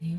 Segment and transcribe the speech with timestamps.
[0.00, 0.16] My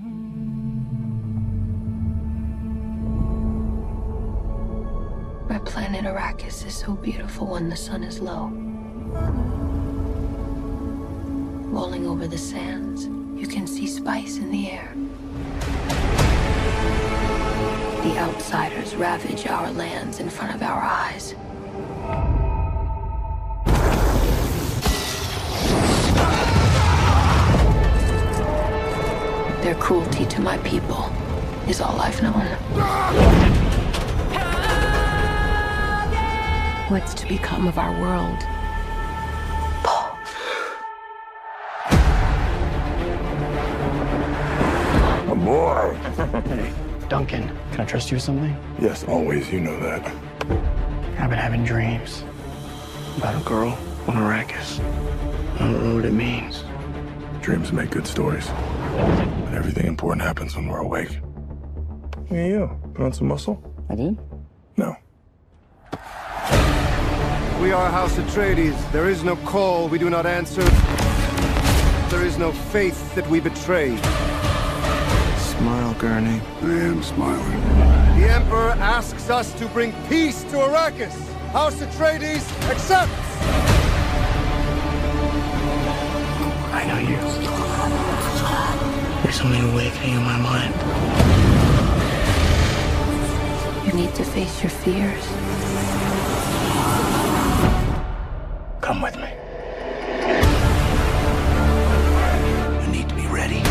[5.63, 8.47] planet Arrakis is so beautiful when the sun is low.
[11.71, 13.05] Rolling over the sands,
[13.39, 14.94] you can see spice in the air.
[18.04, 21.36] The outsiders ravage our lands in front of our eyes.
[29.70, 31.11] Their cruelty to my people
[31.67, 32.44] is all I've known.
[36.90, 38.40] What's to become of our world?
[39.84, 40.18] Paul.
[45.32, 45.95] A boy.
[46.50, 46.73] Hey,
[47.08, 48.58] Duncan, can I trust you with something?
[48.81, 49.52] Yes, always.
[49.52, 50.04] You know that.
[51.20, 52.23] I've been having dreams
[53.17, 54.84] about a girl on Arrakis.
[55.58, 56.64] I don't know what it means.
[57.44, 58.50] Dreams make good stories.
[59.49, 61.20] But everything important happens when we're awake.
[62.27, 62.70] Hey, you.
[62.94, 63.59] Put on some muscle?
[63.89, 64.16] I did?
[64.78, 64.95] No.
[67.59, 68.91] We are House Atreides.
[68.91, 70.61] There is no call we do not answer.
[72.11, 73.97] There is no faith that we betray.
[75.38, 76.39] Smile, Gurney.
[76.61, 77.61] I am smiling.
[78.19, 81.17] The Emperor asks us to bring peace to Arrakis.
[81.53, 83.19] House Atreides accepts!
[89.40, 90.73] Something awakening in my mind.
[93.88, 95.26] You need to face your fears.
[98.81, 99.30] Come with me.
[102.84, 103.62] You need to be ready.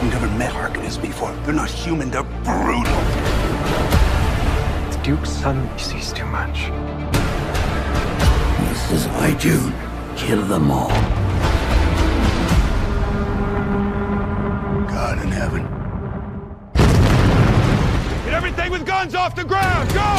[0.00, 1.32] You've never met Harkonnens before.
[1.42, 3.00] They're not human, they're brutal.
[4.92, 6.70] The Duke's son sees too much.
[8.68, 9.74] This is Ijun.
[10.16, 11.19] Kill them all.
[15.10, 15.62] God in heaven.
[18.24, 19.88] Get everything with guns off the ground!
[19.92, 20.10] Go!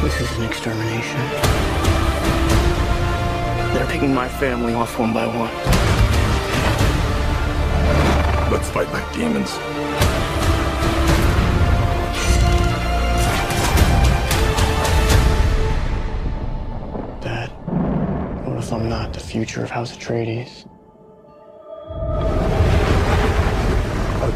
[0.00, 1.20] This is an extermination.
[3.74, 5.50] They're picking my family off one by one.
[8.52, 9.50] Let's fight like demons.
[17.24, 17.48] Dad,
[18.46, 20.71] what if I'm not the future of House Atreides?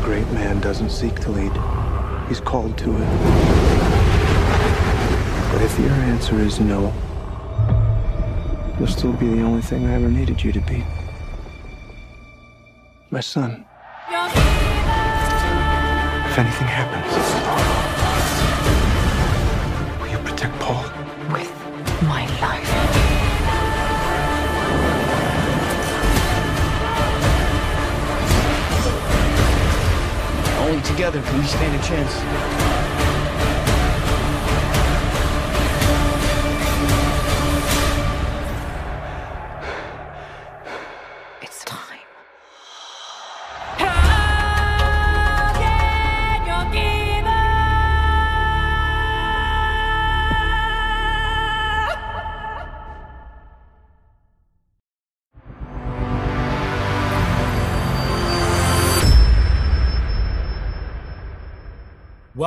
[0.07, 1.51] Great man doesn't seek to lead.
[2.29, 3.09] He's called to it.
[5.51, 6.95] But if your answer is no,
[8.79, 10.85] you'll still be the only thing I ever needed you to be.
[13.11, 13.67] My son.
[16.29, 17.36] If anything happens,
[30.97, 32.56] together can we stand a chance.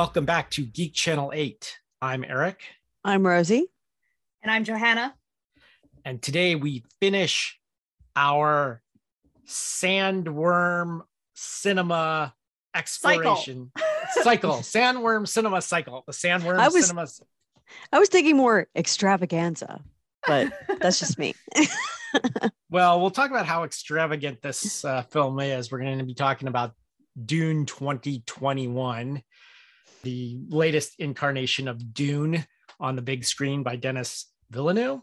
[0.00, 1.78] Welcome back to Geek Channel 8.
[2.00, 2.62] I'm Eric,
[3.04, 3.66] I'm Rosie.
[4.42, 5.14] And I'm Johanna.
[6.06, 7.60] and today we finish
[8.16, 8.80] our
[9.46, 11.02] sandworm
[11.34, 12.34] cinema
[12.74, 13.72] exploration
[14.22, 14.54] cycle.
[14.60, 16.02] Sandworm cinema cycle.
[16.06, 17.06] The sandworm I was- cinema.
[17.92, 19.82] I was thinking more extravaganza,
[20.26, 20.50] but
[20.80, 21.34] that's just me.
[22.70, 25.70] Well, we'll talk about how extravagant this uh, film is.
[25.70, 26.72] We're going to be talking about
[27.26, 29.22] Dune 2021,
[30.02, 32.46] the latest incarnation of Dune
[32.78, 35.00] on the big screen by Dennis Villeneuve.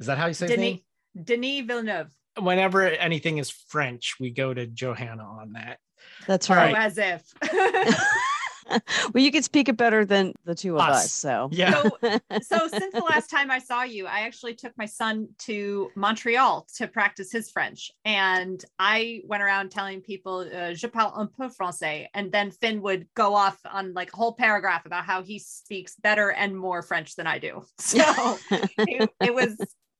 [0.00, 0.80] Is that how you say his name?
[1.14, 2.10] Denis, Denis Villeneuve.
[2.38, 5.78] Whenever anything is French, we go to Johanna on that.
[6.26, 6.74] That's right.
[6.74, 7.32] Oh, as if.
[9.14, 11.04] well, you can speak it better than the two of Us.
[11.04, 11.12] us.
[11.12, 11.72] So Yeah.
[11.72, 11.98] so,
[12.42, 16.66] so since the last time I saw you, I actually took my son to Montreal
[16.76, 21.48] to practice his French, and I went around telling people uh, "Je parle un peu
[21.48, 25.38] français," and then Finn would go off on like a whole paragraph about how he
[25.38, 27.62] speaks better and more French than I do.
[27.78, 29.56] So it, it was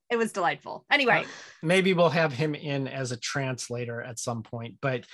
[0.09, 0.85] it was delightful.
[0.91, 1.25] Anyway,
[1.63, 4.75] Maybe we'll have him in as a translator at some point.
[4.81, 5.05] But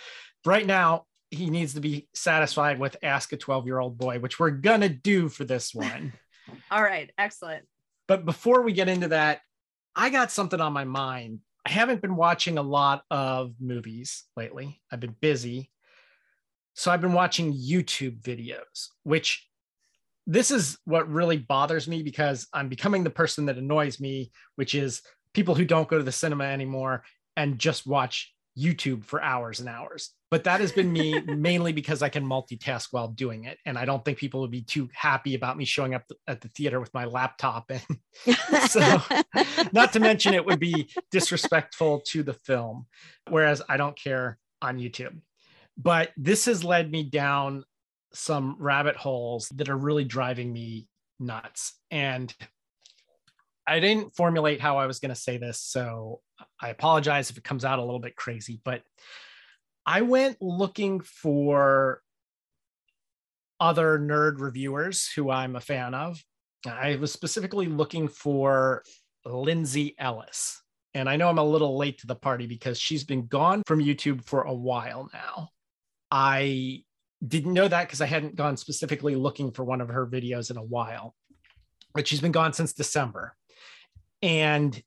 [0.45, 4.39] right now, he needs to be satisfied with Ask a 12 year old boy, which
[4.39, 6.13] we're to do for this one.
[6.69, 7.66] all right, excellent.
[8.07, 9.42] but before we get into that,
[9.95, 14.81] I got something on my mind I haven't been watching a lot of movies lately.
[14.92, 15.69] I've been busy.
[16.74, 19.48] So I've been watching YouTube videos, which
[20.25, 24.74] this is what really bothers me because I'm becoming the person that annoys me, which
[24.74, 25.01] is
[25.33, 27.04] people who don't go to the cinema anymore
[27.36, 30.12] and just watch YouTube for hours and hours.
[30.31, 33.60] But that has been me mainly because I can multitask while doing it.
[33.66, 36.48] And I don't think people would be too happy about me showing up at the
[36.48, 37.69] theater with my laptop.
[37.69, 37.86] And
[38.69, 39.01] so,
[39.74, 42.88] not to mention, it would be disrespectful to the film,
[43.30, 45.19] whereas I don't care on YouTube.
[45.78, 47.66] But this has led me down
[48.13, 50.88] some rabbit holes that are really driving me
[51.19, 51.74] nuts.
[51.92, 52.33] And
[53.68, 56.22] I didn't formulate how I was going to say this, so
[56.60, 58.81] I apologize if it comes out a little bit crazy, but
[59.86, 62.01] I went looking for
[63.60, 66.24] other nerd reviewers who I'm a fan of.
[66.66, 68.83] I was specifically looking for
[69.25, 70.62] Lindsay Ellis.
[70.94, 73.80] And I know I'm a little late to the party because she's been gone from
[73.80, 75.50] YouTube for a while now.
[76.10, 76.83] I
[77.25, 80.57] didn't know that because I hadn't gone specifically looking for one of her videos in
[80.57, 81.16] a while,
[81.94, 83.36] but she's been gone since December.
[84.22, 84.81] And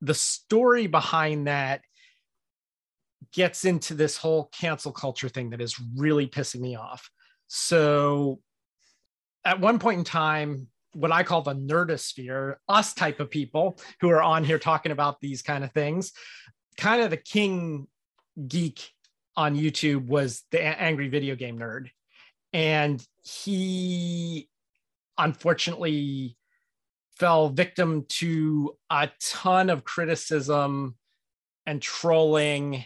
[0.00, 1.80] the story behind that
[3.36, 7.08] gets into this whole cancel culture thing that is really pissing me off.
[7.46, 8.40] So,
[9.44, 14.08] at one point in time, what I call the nerdosphere, us type of people who
[14.10, 16.12] are on here talking about these kind of things,
[16.78, 17.86] kind of the king
[18.48, 18.90] geek
[19.36, 21.90] on YouTube was the angry video game nerd.
[22.54, 24.48] And he
[25.18, 26.38] unfortunately
[27.18, 30.96] fell victim to a ton of criticism
[31.66, 32.84] and trolling,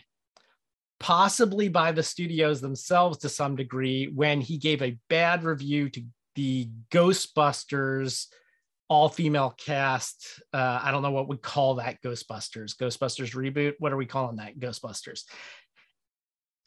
[1.00, 6.02] possibly by the studios themselves to some degree, when he gave a bad review to
[6.36, 8.26] the Ghostbusters
[8.88, 10.42] all female cast.
[10.52, 12.76] Uh, I don't know what we call that Ghostbusters.
[12.76, 13.74] Ghostbusters reboot.
[13.78, 14.58] What are we calling that?
[14.58, 15.22] Ghostbusters.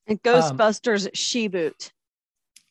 [0.08, 1.92] And Ghostbusters um, Sheboot.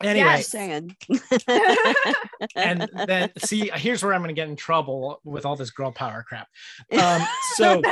[0.02, 0.48] Anyway, yes.
[0.48, 0.96] saying.
[2.56, 5.92] and then see, here's where I'm going to get in trouble with all this girl
[5.92, 6.48] power crap.
[6.98, 7.22] Um,
[7.54, 7.82] so,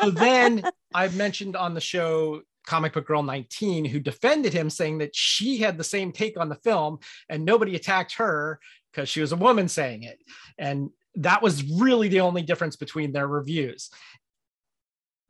[0.00, 4.98] so then I've mentioned on the show comic book girl 19 who defended him saying
[4.98, 8.58] that she had the same take on the film and nobody attacked her
[8.92, 10.22] because she was a woman saying it.
[10.58, 13.90] And that was really the only difference between their reviews.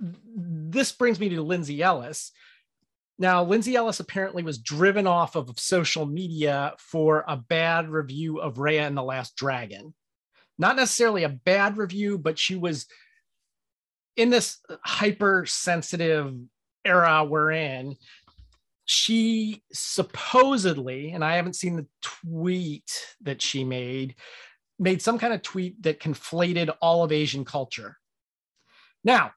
[0.01, 2.33] This brings me to lindsay ellis.
[3.17, 8.55] Now, Lindsay Ellis apparently was driven off of social media for a bad review of
[8.55, 9.95] Raya and the Last Dragon.
[10.59, 12.87] Not necessarily a bad review, but she was
[14.17, 16.35] in this hypersensitive
[16.85, 17.97] era we're in.
[18.85, 24.15] She supposedly, and I haven't seen the tweet that she made,
[24.79, 27.97] made some kind of tweet that conflated all of Asian culture.
[29.03, 29.33] Now,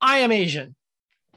[0.00, 0.74] I am Asian.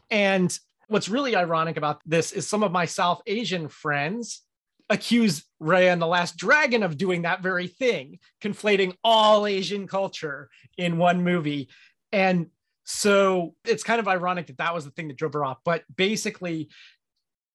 [0.09, 0.57] And
[0.87, 4.43] What's really ironic about this is some of my South Asian friends
[4.89, 10.47] accuse Raya and the Last Dragon of doing that very thing, conflating all Asian culture
[10.77, 11.69] in one movie.
[12.11, 12.47] And
[12.85, 15.57] so it's kind of ironic that that was the thing that drove her off.
[15.65, 16.69] But basically,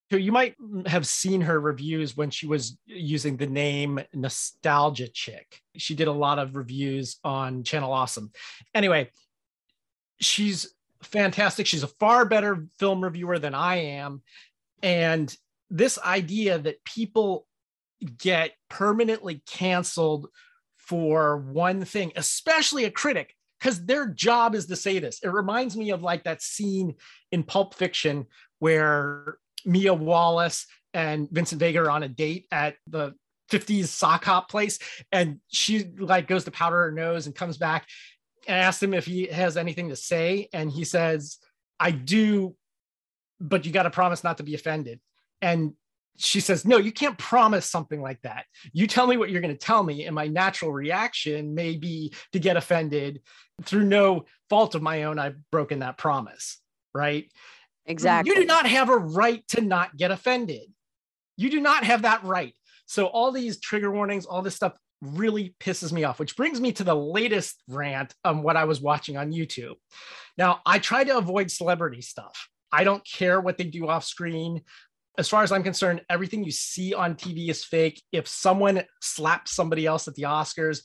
[0.09, 0.55] you might
[0.87, 5.61] have seen her reviews when she was using the name Nostalgia Chick.
[5.77, 8.31] She did a lot of reviews on Channel Awesome.
[8.75, 9.09] Anyway,
[10.19, 11.65] she's fantastic.
[11.65, 14.21] She's a far better film reviewer than I am.
[14.83, 15.33] And
[15.69, 17.47] this idea that people
[18.17, 20.27] get permanently canceled
[20.75, 25.19] for one thing, especially a critic, because their job is to say this.
[25.23, 26.95] It reminds me of like that scene
[27.31, 28.25] in Pulp Fiction
[28.59, 33.13] where Mia Wallace and Vincent Vega are on a date at the
[33.51, 34.79] 50s sock hop place
[35.11, 37.87] and she like goes to powder her nose and comes back
[38.47, 41.37] and asks him if he has anything to say, and he says,
[41.79, 42.55] I do,
[43.39, 44.99] but you got to promise not to be offended.
[45.43, 45.73] And
[46.17, 48.45] she says, No, you can't promise something like that.
[48.73, 50.05] You tell me what you're going to tell me.
[50.05, 53.21] And my natural reaction may be to get offended
[53.63, 55.19] through no fault of my own.
[55.19, 56.59] I've broken that promise.
[56.93, 57.31] Right.
[57.85, 58.29] Exactly.
[58.29, 60.71] You do not have a right to not get offended.
[61.37, 62.53] You do not have that right.
[62.85, 66.71] So, all these trigger warnings, all this stuff, really pisses me off, which brings me
[66.73, 69.75] to the latest rant on what I was watching on YouTube.
[70.37, 72.49] Now, I try to avoid celebrity stuff.
[72.71, 74.61] I don't care what they do off screen.
[75.17, 78.01] As far as I'm concerned, everything you see on TV is fake.
[78.11, 80.81] If someone slaps somebody else at the Oscars,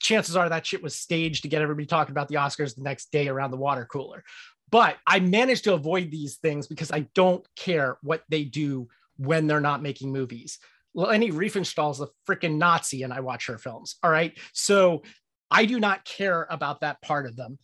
[0.00, 3.12] chances are that shit was staged to get everybody talking about the Oscars the next
[3.12, 4.24] day around the water cooler.
[4.70, 9.46] But I managed to avoid these things because I don't care what they do when
[9.46, 10.58] they're not making movies.
[10.94, 13.96] Leni Riefenstahl's a freaking Nazi and I watch her films.
[14.02, 14.38] All right.
[14.52, 15.02] So
[15.50, 17.58] I do not care about that part of them.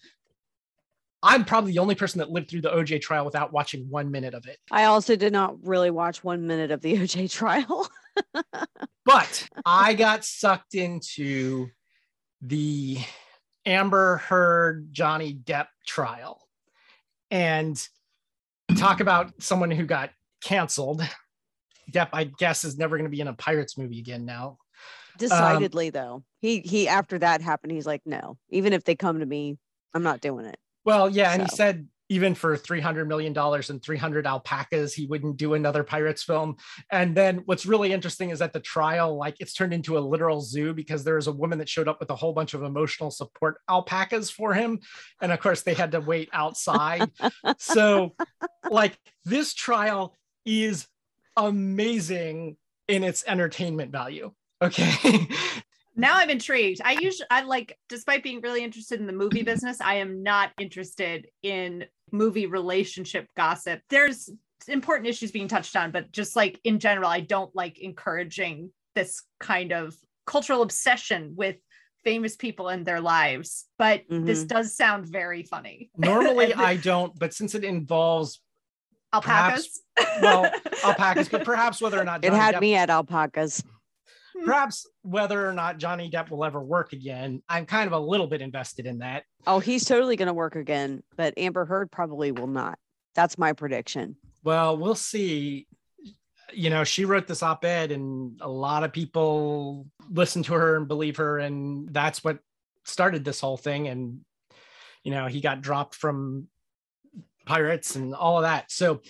[1.24, 4.34] I'm probably the only person that lived through the OJ trial without watching one minute
[4.34, 4.58] of it.
[4.70, 7.88] I also did not really watch one minute of the OJ trial.
[9.06, 11.68] but I got sucked into
[12.42, 12.98] the
[13.64, 16.46] Amber Heard Johnny Depp trial
[17.30, 17.82] and
[18.76, 20.10] talk about someone who got
[20.42, 21.02] canceled.
[21.90, 24.58] Depp, I guess, is never going to be in a Pirates movie again now.
[25.16, 29.20] Decidedly, um, though, he he after that happened, he's like, no, even if they come
[29.20, 29.56] to me,
[29.94, 30.58] I'm not doing it.
[30.84, 31.32] Well, yeah, so.
[31.34, 35.82] and he said even for 300 million dollars and 300 alpacas he wouldn't do another
[35.82, 36.56] pirates film.
[36.90, 40.40] And then what's really interesting is that the trial like it's turned into a literal
[40.40, 43.10] zoo because there is a woman that showed up with a whole bunch of emotional
[43.10, 44.80] support alpacas for him.
[45.20, 47.10] And of course they had to wait outside.
[47.58, 48.14] So
[48.70, 50.14] like this trial
[50.44, 50.86] is
[51.36, 54.32] amazing in its entertainment value.
[54.62, 55.28] Okay
[55.96, 56.80] now I'm intrigued.
[56.84, 60.50] I usually I like despite being really interested in the movie business, I am not
[60.58, 63.80] interested in movie relationship gossip.
[63.90, 64.30] There's
[64.68, 69.22] important issues being touched on, but just like in general, I don't like encouraging this
[69.40, 69.94] kind of
[70.26, 71.56] cultural obsession with
[72.04, 73.66] famous people and their lives.
[73.78, 74.24] But mm-hmm.
[74.24, 75.90] this does sound very funny.
[75.96, 78.40] Normally I don't, but since it involves
[79.12, 80.50] alpacas, perhaps, well,
[80.84, 83.62] alpacas, but perhaps whether or not Johnny it had Depp, me at alpacas.
[84.36, 84.44] Hmm.
[84.44, 88.26] perhaps whether or not Johnny Depp will ever work again, I'm kind of a little
[88.26, 89.24] bit invested in that.
[89.46, 92.78] Oh, he's totally going to work again, but Amber Heard probably will not.
[93.14, 94.16] That's my prediction.
[94.42, 95.66] Well, we'll see.
[96.52, 100.76] You know, she wrote this op ed, and a lot of people listen to her
[100.76, 101.38] and believe her.
[101.38, 102.38] And that's what
[102.84, 103.88] started this whole thing.
[103.88, 104.20] And,
[105.04, 106.48] you know, he got dropped from
[107.46, 108.70] Pirates and all of that.
[108.70, 109.00] So,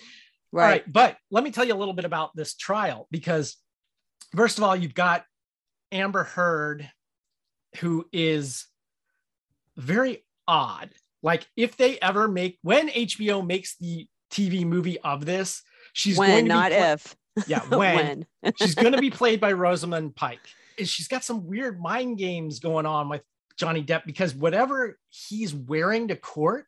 [0.52, 0.68] right.
[0.68, 0.92] right.
[0.92, 3.56] But let me tell you a little bit about this trial because
[4.36, 5.24] first of all, you've got
[5.92, 6.90] Amber Heard,
[7.78, 8.66] who is
[9.76, 10.90] very odd.
[11.22, 15.62] Like, if they ever make, when HBO makes the TV movie of this,
[15.92, 17.16] she's when, going to not play- if.
[17.46, 18.52] Yeah, when, when.
[18.58, 20.40] she's going to be played by Rosamund Pike.
[20.78, 23.22] And she's got some weird mind games going on with
[23.56, 26.66] Johnny Depp because whatever he's wearing to court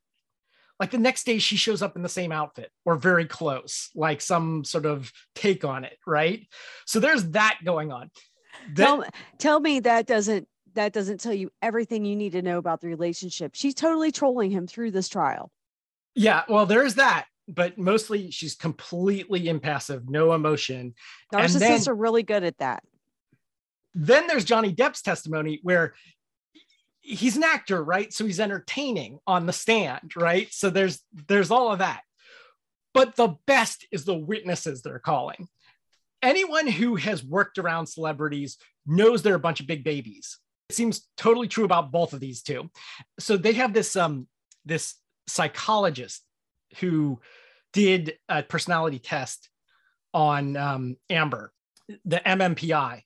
[0.78, 4.20] like the next day she shows up in the same outfit or very close like
[4.20, 6.46] some sort of take on it right?
[6.86, 8.10] So there's that going on.
[8.72, 9.04] Then, tell,
[9.38, 12.88] tell me that doesn't that doesn't tell you everything you need to know about the
[12.88, 13.52] relationship.
[13.54, 15.50] She's totally trolling him through this trial.
[16.14, 20.94] Yeah well there's that but mostly she's completely impassive no emotion.
[21.32, 22.82] Narcissists then, are really good at that.
[23.94, 25.94] Then there's johnny depp's testimony where
[27.06, 28.12] he's an actor, right?
[28.12, 30.52] So he's entertaining on the stand, right?
[30.52, 32.02] So there's there's all of that.
[32.92, 35.48] But the best is the witnesses they're calling.
[36.22, 40.38] Anyone who has worked around celebrities knows they're a bunch of big babies.
[40.70, 42.70] It seems totally true about both of these two.
[43.18, 44.26] So they have this um
[44.64, 44.94] this
[45.28, 46.22] psychologist
[46.78, 47.20] who
[47.72, 49.48] did a personality test
[50.14, 51.52] on um, Amber,
[52.04, 53.02] the MMPI,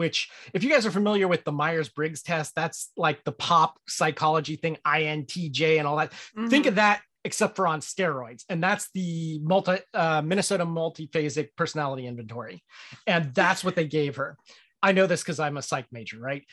[0.00, 4.56] which if you guys are familiar with the myers-briggs test that's like the pop psychology
[4.56, 6.48] thing intj and all that mm-hmm.
[6.48, 12.06] think of that except for on steroids and that's the multi uh, minnesota multiphasic personality
[12.06, 12.64] inventory
[13.06, 14.38] and that's what they gave her
[14.82, 16.46] i know this because i'm a psych major right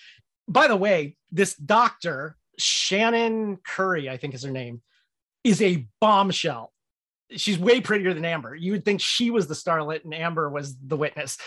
[0.50, 4.82] by the way this doctor shannon curry i think is her name
[5.46, 6.74] is a bombshell
[7.32, 8.56] she's way prettier than Amber.
[8.56, 11.38] You would think she was the starlet and Amber was the witness.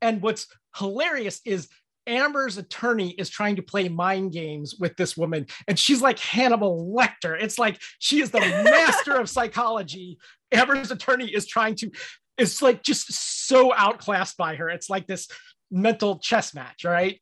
[0.00, 1.68] And what's hilarious is
[2.06, 6.92] Amber's attorney is trying to play mind games with this woman, and she's like Hannibal
[6.96, 7.40] Lecter.
[7.40, 10.18] It's like she is the master of psychology.
[10.50, 11.90] Amber's attorney is trying to,
[12.36, 13.12] it's like just
[13.46, 14.68] so outclassed by her.
[14.68, 15.28] It's like this
[15.70, 17.20] mental chess match, right?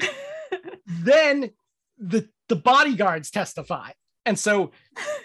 [0.86, 1.50] then
[1.98, 3.90] the the bodyguards testify.
[4.26, 4.72] And so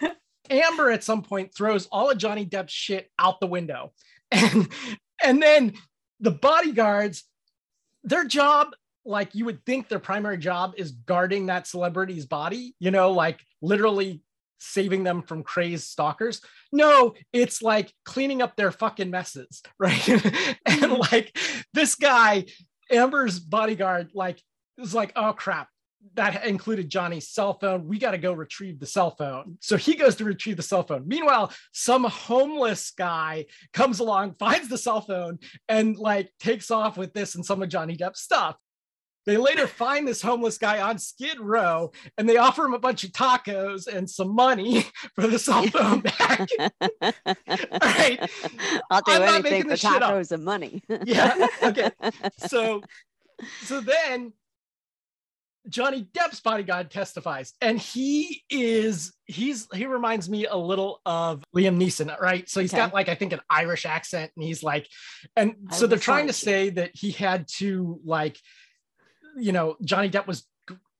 [0.50, 3.92] Amber at some point throws all of Johnny Depp's shit out the window.
[4.30, 4.68] And
[5.22, 5.74] and then
[6.20, 7.24] the bodyguards,
[8.04, 8.68] their job,
[9.04, 13.40] like you would think their primary job is guarding that celebrity's body, you know, like
[13.62, 14.22] literally
[14.58, 16.40] saving them from crazed stalkers.
[16.72, 20.08] No, it's like cleaning up their fucking messes, right?
[20.66, 21.36] and like
[21.72, 22.46] this guy,
[22.90, 24.42] Amber's bodyguard, like
[24.78, 25.68] is like, oh crap,
[26.14, 27.86] that included Johnny's cell phone.
[27.86, 29.56] We got to go retrieve the cell phone.
[29.60, 31.06] So he goes to retrieve the cell phone.
[31.06, 35.38] Meanwhile, some homeless guy comes along, finds the cell phone,
[35.68, 38.56] and like takes off with this and some of Johnny Depp's stuff.
[39.26, 43.04] They later find this homeless guy on Skid Row and they offer him a bunch
[43.04, 46.48] of tacos and some money for the cell phone back.
[46.58, 46.82] All
[47.82, 48.30] right.
[48.90, 50.82] I'll do I'm anything for tacos and money.
[51.04, 51.46] yeah.
[51.62, 51.90] Okay.
[52.48, 52.82] So
[53.62, 54.32] so then
[55.68, 61.76] Johnny Depp's bodyguard testifies, and he is he's he reminds me a little of Liam
[61.80, 62.48] Neeson, right?
[62.48, 62.82] So he's Okay.
[62.82, 64.88] got like I think an Irish accent, and he's like,
[65.36, 68.38] and I so they're trying to say that he had to like,
[69.36, 70.44] you know, Johnny Depp was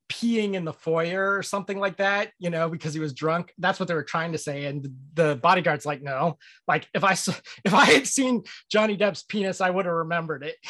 [0.08, 3.52] peeing in the foyer or something like that, you know, because he was drunk.
[3.58, 7.14] That's what they were trying to say, and the bodyguard's like, no, like if I
[7.14, 7.32] saw,
[7.64, 10.56] if I had seen Johnny Depp's penis, I would have remembered it.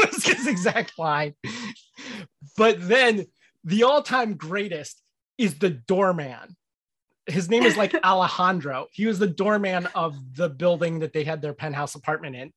[0.00, 1.34] was his exact line.
[2.56, 3.26] But then
[3.64, 5.02] the all-time greatest
[5.38, 6.56] is the doorman.
[7.26, 8.86] His name is like Alejandro.
[8.92, 12.52] He was the doorman of the building that they had their penthouse apartment in.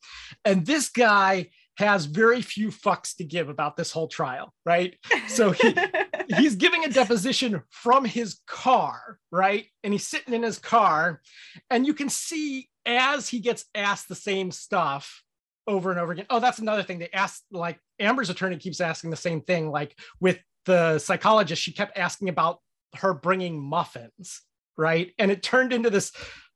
[0.46, 4.96] And this guy has very few fucks to give about this whole trial, right?
[5.28, 5.76] So he
[6.38, 9.66] he's giving a deposition from his car, right?
[9.84, 11.22] And he's sitting in his car,
[11.70, 15.24] and you can see as he gets asked the same stuff
[15.68, 16.26] over and over again.
[16.30, 17.00] Oh, that's another thing.
[17.00, 19.70] They asked, like, Amber's attorney keeps asking the same thing.
[19.70, 22.60] Like with the psychologist, she kept asking about
[22.96, 24.42] her bringing muffins,
[24.78, 25.12] right?
[25.20, 26.12] And it turned into this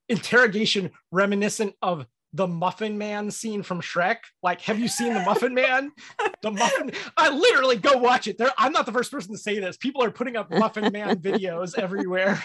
[0.10, 4.18] interrogation reminiscent of the Muffin Man scene from Shrek.
[4.44, 5.92] Like, have you seen the Muffin Man?
[6.44, 6.92] The Muffin.
[7.18, 8.38] I literally go watch it.
[8.38, 9.76] There, I'm not the first person to say this.
[9.76, 12.40] People are putting up Muffin Man videos everywhere.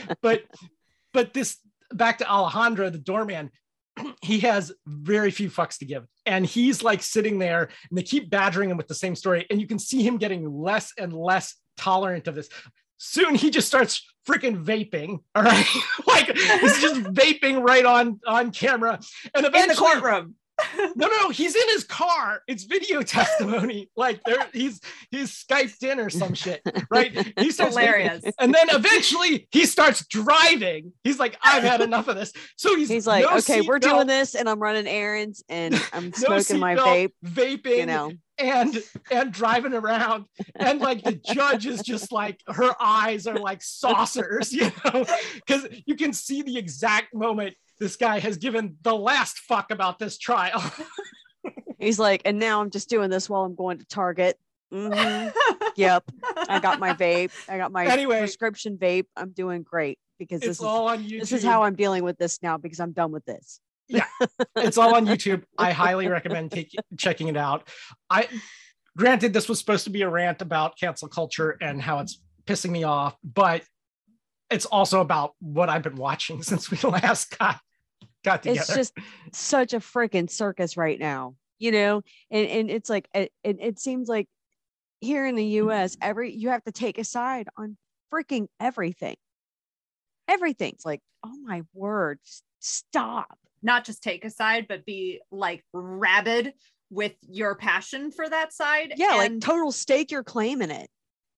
[0.20, 0.42] but,
[1.12, 1.58] but this
[1.94, 3.52] back to Alejandra, the doorman.
[4.22, 8.30] He has very few fucks to give, and he's like sitting there, and they keep
[8.30, 11.56] badgering him with the same story, and you can see him getting less and less
[11.76, 12.48] tolerant of this.
[12.98, 15.20] Soon he just starts freaking vaping.
[15.34, 15.66] All right,
[16.06, 19.00] like he's just vaping right on on camera,
[19.34, 20.34] and in the eventually, courtroom.
[20.76, 22.42] No, no, no, he's in his car.
[22.46, 23.90] It's video testimony.
[23.96, 26.60] like there, he's he's skyped in or some shit,
[26.90, 27.12] right?
[27.38, 27.76] He starts.
[27.76, 28.24] Hilarious.
[28.38, 30.92] and then eventually he starts driving.
[31.04, 32.32] He's like, I've had enough of this.
[32.56, 35.74] So he's He's like, no okay, we're seatbelt, doing this, and I'm running errands, and
[35.92, 37.62] I'm no smoking my seatbelt, vape.
[37.62, 40.24] vaping, You know, and and driving around
[40.56, 45.66] and like the judge is just like her eyes are like saucers you know because
[45.84, 50.18] you can see the exact moment this guy has given the last fuck about this
[50.18, 50.62] trial
[51.80, 54.38] he's like, and now I'm just doing this while I'm going to Target.
[54.72, 55.32] Mhm.
[55.76, 56.04] yep,
[56.48, 57.32] I got my vape.
[57.48, 58.18] I got my Anyway.
[58.18, 59.06] prescription vape.
[59.16, 62.18] I'm doing great because this is all on youtube this is how I'm dealing with
[62.18, 63.60] this now because I'm done with this.
[63.88, 64.04] Yeah.
[64.56, 67.68] It's all on youtube i highly recommend take, checking it out
[68.10, 68.28] i
[68.96, 72.70] granted this was supposed to be a rant about cancel culture and how it's pissing
[72.70, 73.62] me off but
[74.50, 77.58] it's also about what i've been watching since we last got
[78.24, 78.92] got together It's just
[79.32, 82.02] such a freaking circus right now, you know.
[82.30, 84.28] And and it's like it, it, it seems like
[85.00, 85.96] here in the U.S.
[86.00, 87.76] every you have to take a side on
[88.12, 89.16] freaking everything.
[90.28, 93.38] Everything's like, oh my word, just stop.
[93.62, 96.54] Not just take a side, but be like rabid
[96.90, 98.94] with your passion for that side.
[98.96, 100.88] Yeah, like total stake your claim in it.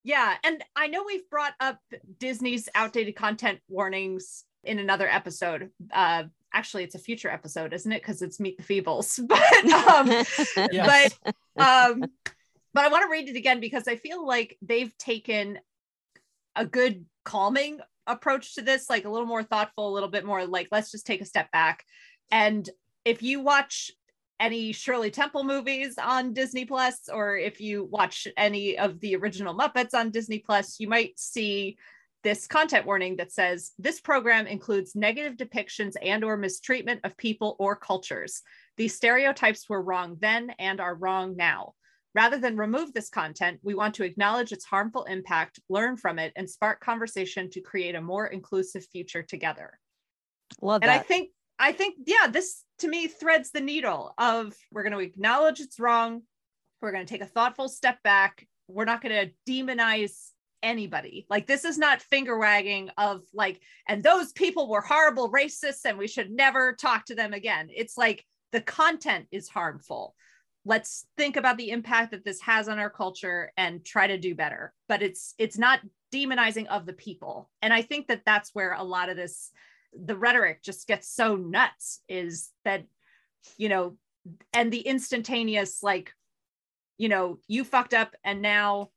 [0.05, 1.79] Yeah, and I know we've brought up
[2.19, 5.71] Disney's outdated content warnings in another episode.
[5.93, 8.03] Uh, actually, it's a future episode, isn't it?
[8.03, 9.19] Because it's Meet the Feebles.
[9.29, 10.09] But um,
[10.73, 11.15] Yes.
[11.25, 12.05] but um,
[12.75, 15.59] but I want to read it again because I feel like they've taken
[16.57, 20.47] a good calming approach to this, like a little more thoughtful, a little bit more
[20.47, 21.85] like let's just take a step back.
[22.31, 22.69] And
[23.05, 23.91] if you watch
[24.41, 29.57] any Shirley Temple movies on Disney Plus, or if you watch any of the original
[29.57, 31.77] Muppets on Disney Plus, you might see
[32.23, 37.57] this content warning that says this program includes negative depictions and or mistreatment of people
[37.59, 38.43] or cultures.
[38.77, 41.75] These stereotypes were wrong then and are wrong now.
[42.15, 46.33] Rather than remove this content, we want to acknowledge its harmful impact, learn from it,
[46.37, 49.79] and spark conversation to create a more inclusive future together.
[50.61, 54.83] Love And I think, I think, yeah, this to me threads the needle of we're
[54.83, 56.23] going to acknowledge it's wrong.
[56.83, 58.47] We're going to take a thoughtful step back.
[58.69, 60.32] We're not going to demonize
[60.63, 61.27] anybody.
[61.29, 65.99] Like, this is not finger wagging of like, and those people were horrible racists and
[65.99, 67.69] we should never talk to them again.
[67.75, 70.15] It's like the content is harmful.
[70.65, 74.35] Let's think about the impact that this has on our culture and try to do
[74.35, 74.73] better.
[74.89, 75.81] But it's it's not
[76.13, 77.51] demonizing of the people.
[77.63, 79.51] And I think that that's where a lot of this
[79.93, 82.85] the rhetoric just gets so nuts is that
[83.59, 83.97] you know
[84.53, 86.13] and the instantaneous like
[86.97, 88.91] you know you fucked up and now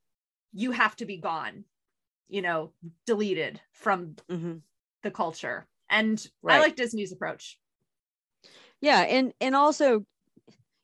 [0.56, 1.66] you have to be gone
[2.30, 2.74] you know
[3.06, 4.64] deleted from Mhm.
[5.04, 7.60] the culture and i like disney's approach
[8.82, 10.06] Yeah, and and also,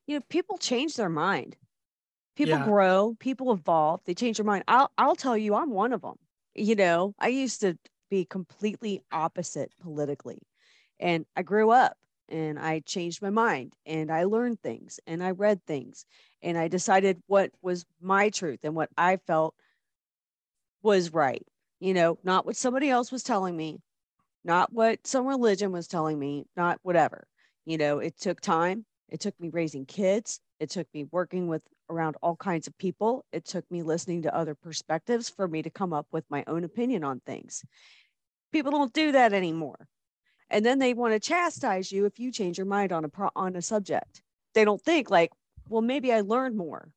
[0.07, 1.57] you know, people change their mind.
[2.35, 2.59] People Yeah.
[2.59, 4.63] grow, people evolve, they change their mind.
[4.67, 6.17] I'll I'll tell you, I'm one of them.
[6.55, 7.77] You know, I used to
[8.09, 10.39] be completely opposite politically,
[10.99, 11.97] and I grew up
[12.29, 16.05] and I changed my mind and I learned things and I read things
[16.41, 19.55] and I decided what was my truth and what I felt
[20.83, 21.45] was right.
[21.79, 23.79] You know, not what somebody else was telling me,
[24.43, 27.25] not what some religion was telling me, not whatever.
[27.65, 28.85] You know, it took time.
[29.09, 30.39] It took me raising kids.
[30.59, 33.25] It took me working with around all kinds of people.
[33.31, 36.63] It took me listening to other perspectives for me to come up with my own
[36.63, 37.63] opinion on things.
[38.51, 39.87] People don't do that anymore.
[40.49, 43.29] And then they want to chastise you if you change your mind on a pro-
[43.35, 44.21] on a subject.
[44.53, 45.31] They don't think like,
[45.71, 46.89] well, maybe I learned more.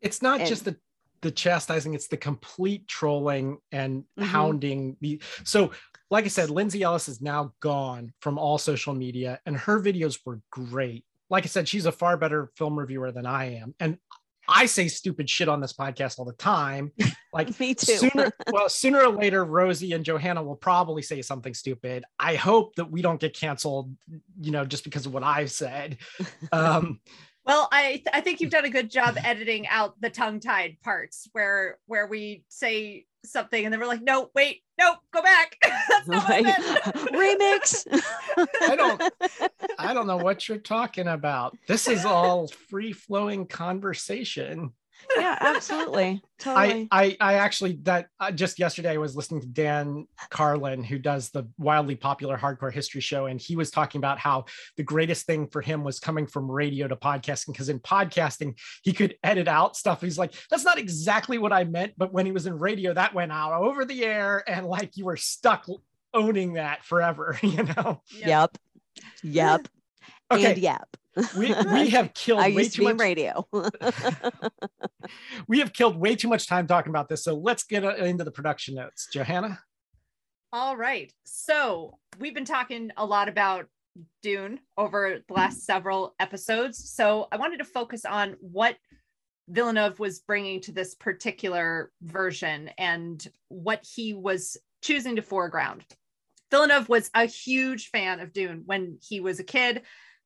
[0.00, 0.76] It's not And- just the
[1.22, 4.24] the chastising; it's the complete trolling and Mhm.
[4.24, 4.96] hounding.
[5.00, 5.70] The so,
[6.10, 10.18] like I said, Lindsay Ellis is now gone from all social media, and her videos
[10.26, 11.04] were great.
[11.30, 13.98] Like I said, she's a far better film reviewer than I am, and
[14.48, 16.90] I say stupid shit on this podcast all the time.
[17.34, 17.94] Like Me too.
[17.96, 22.04] sooner, well, sooner or later, Rosie and Johanna will probably say something stupid.
[22.18, 23.96] I hope that we don't get canceled,
[24.38, 25.96] you know, just because of what I've said.
[26.52, 27.00] Um,
[27.44, 31.78] Well, I I think you've done a good job editing out the tongue-tied parts where
[31.86, 35.56] where we say something and then we're like, no, wait, no, go back.
[35.62, 36.64] That's not what I meant.
[37.12, 37.86] remix.
[38.62, 39.02] I don't
[39.78, 41.56] I don't know what you're talking about.
[41.68, 44.72] This is all free flowing conversation.
[45.16, 46.04] Yeah, absolutely.
[46.04, 46.88] I, Totally.
[46.90, 51.30] I I actually that uh, just yesterday I was listening to Dan Carlin who does
[51.30, 55.46] the wildly popular hardcore history show and he was talking about how the greatest thing
[55.46, 59.76] for him was coming from radio to podcasting because in podcasting he could edit out
[59.76, 62.92] stuff he's like that's not exactly what I meant but when he was in radio
[62.92, 65.66] that went out over the air and like you were stuck
[66.12, 68.58] owning that forever you know yep.
[69.22, 69.68] Yep.
[70.32, 70.96] okay And yep.
[71.36, 73.46] We we have killed I way used to too be in much radio.
[75.48, 78.24] we have killed way too much time talking about this so let's get uh, into
[78.24, 79.58] the production notes Johanna
[80.54, 81.10] All right.
[81.24, 83.66] So we've been talking a lot about
[84.22, 86.90] Dune over the last several episodes.
[86.90, 88.76] So I wanted to focus on what
[89.48, 95.84] Villeneuve was bringing to this particular version and what he was choosing to foreground.
[96.50, 99.82] Villeneuve was a huge fan of Dune when he was a kid.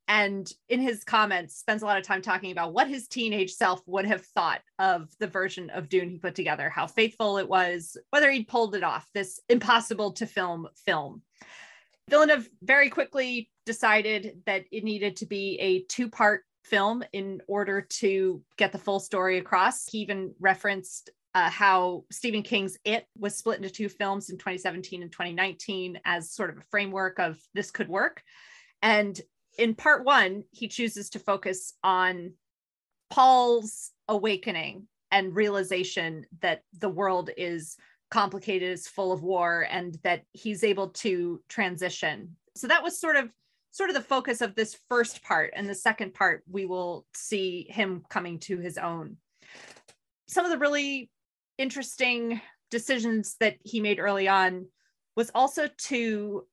[0.09, 3.81] And in his comments, spends a lot of time talking about what his teenage self
[3.87, 7.97] would have thought of the version of Dune he put together, how faithful it was,
[8.11, 11.23] whether he'd pulled it off, this impossible to film film.
[12.09, 17.81] Villeneuve very quickly decided that it needed to be a two part film in order
[17.81, 19.89] to get the full story across.
[19.89, 25.03] He even referenced uh, how Stephen King's It was split into two films in 2017
[25.03, 28.23] and 2019 as sort of a framework of this could work.
[28.83, 29.21] And
[29.59, 32.33] in part one, he chooses to focus on
[33.11, 37.77] Paul's awakening and realization that the world is
[38.11, 42.37] complicated, is full of war, and that he's able to transition.
[42.55, 43.31] So that was sort of
[43.71, 45.53] sort of the focus of this first part.
[45.55, 49.19] And the second part, we will see him coming to his own.
[50.29, 51.11] Some of the really
[51.59, 52.41] interesting
[52.71, 54.67] decisions that he made early on
[55.15, 56.47] was also to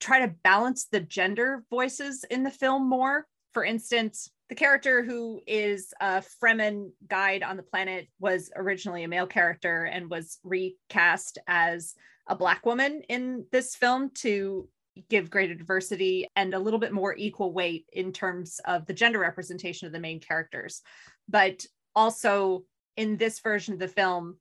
[0.00, 3.26] try to balance the gender voices in the film more.
[3.52, 9.08] For instance, the character who is a Fremen guide on the planet was originally a
[9.08, 11.94] male character and was recast as
[12.26, 14.68] a black woman in this film to
[15.08, 19.18] give greater diversity and a little bit more equal weight in terms of the gender
[19.18, 20.82] representation of the main characters.
[21.28, 22.64] But also
[22.96, 24.36] in this version of the film,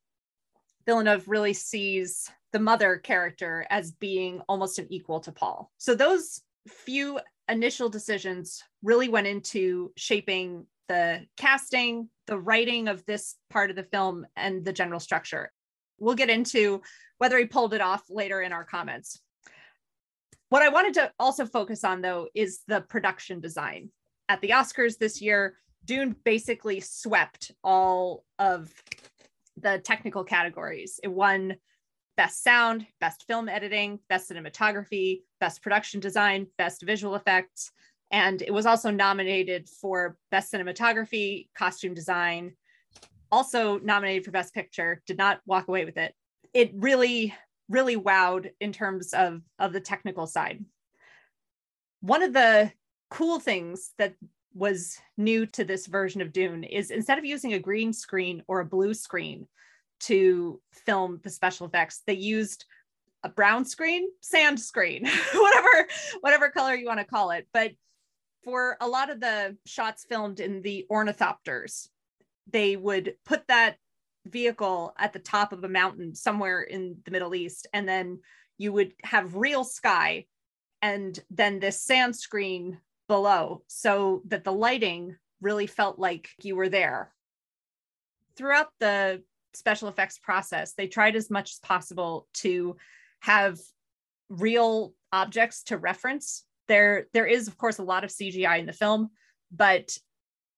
[0.86, 5.72] Villeneuve really sees the mother character as being almost an equal to Paul.
[5.78, 13.36] So those few initial decisions really went into shaping the casting, the writing of this
[13.50, 15.52] part of the film, and the general structure.
[16.00, 16.82] We'll get into
[17.20, 19.20] whether he pulled it off later in our comments.
[20.50, 23.92] What I wanted to also focus on, though, is the production design.
[24.30, 28.74] At the Oscars this year, Dune basically swept all of
[29.58, 31.00] the technical categories.
[31.04, 31.56] It won
[32.20, 37.72] best sound, best film editing, best cinematography, best production design, best visual effects.
[38.12, 42.58] And it was also nominated for best cinematography, costume design,
[43.32, 46.14] also nominated for best picture, did not walk away with it.
[46.54, 47.34] It really,
[47.70, 50.66] really wowed in terms of, of the technical side.
[52.02, 52.70] One of the
[53.10, 54.16] cool things that
[54.54, 58.60] was new to this version of Dune is instead of using a green screen or
[58.60, 59.48] a blue screen
[60.02, 62.66] to film the special effects, they used
[63.24, 65.88] a brown screen, sand screen, whatever
[66.22, 67.48] whatever color you want to call it.
[67.54, 67.72] But
[68.44, 71.90] for a lot of the shots filmed in the ornithopters,
[72.48, 73.76] they would put that
[74.26, 78.20] vehicle at the top of a mountain somewhere in the Middle East, and then
[78.58, 80.26] you would have real sky
[80.82, 86.70] and then this sand screen below so that the lighting really felt like you were
[86.70, 87.12] there.
[88.36, 92.78] Throughout the special effects process, they tried as much as possible to
[93.22, 93.58] have
[94.30, 96.46] real objects to reference.
[96.68, 99.10] There, there is, of course, a lot of CGI in the film,
[99.52, 99.98] but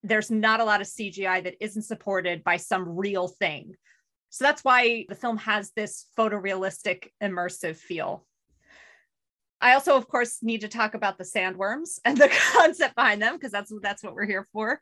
[0.04, 3.75] there's not a lot of CGI that isn't supported by some real thing.
[4.30, 8.25] So that's why the film has this photorealistic, immersive feel.
[9.60, 13.36] I also, of course, need to talk about the sandworms and the concept behind them
[13.36, 14.80] because that's that's what we're here for.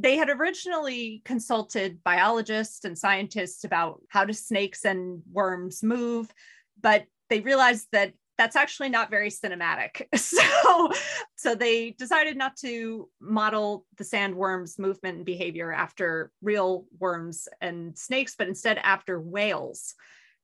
[0.00, 6.32] They had originally consulted biologists and scientists about how do snakes and worms move,
[6.80, 10.06] but they realized that that's actually not very cinematic.
[10.16, 10.92] So,
[11.36, 17.98] so they decided not to model the sandworms' movement and behavior after real worms and
[17.98, 19.94] snakes, but instead after whales.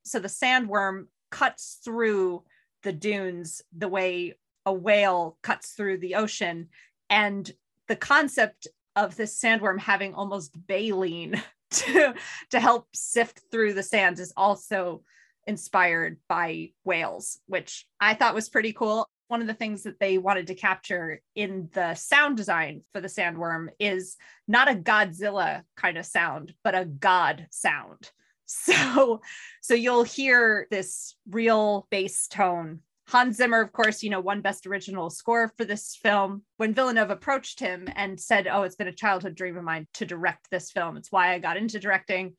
[0.05, 2.45] So the sandworm cuts through
[2.83, 4.35] the dunes the way
[4.66, 6.69] a whale cuts through the ocean.
[7.09, 7.51] And
[7.88, 12.14] the concept of this sandworm having almost baleen to,
[12.50, 15.02] to help sift through the sands is also
[15.46, 19.09] inspired by whales, which I thought was pretty cool.
[19.28, 23.09] One of the things that they wanted to capture in the sound design for the
[23.09, 28.11] sandworm is not a Godzilla kind of sound, but a God sound.
[28.48, 29.22] So,
[29.61, 32.78] so you'll hear this real bass tone.
[33.09, 36.42] Hans Zimmer, of course, you know, won Best Original Score for this film.
[36.57, 40.05] When Villeneuve approached him and said, Oh, it's been a childhood dream of mine to
[40.05, 42.35] direct this film, it's why I got into directing.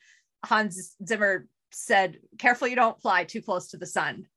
[0.45, 4.27] Hans Zimmer said, careful you don't fly too close to the sun.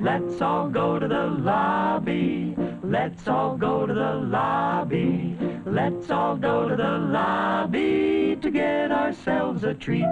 [0.00, 2.56] Let's all go to the lobby.
[2.82, 5.36] Let's all go to the lobby.
[5.64, 10.04] Let's all go to the lobby to get ourselves a treat.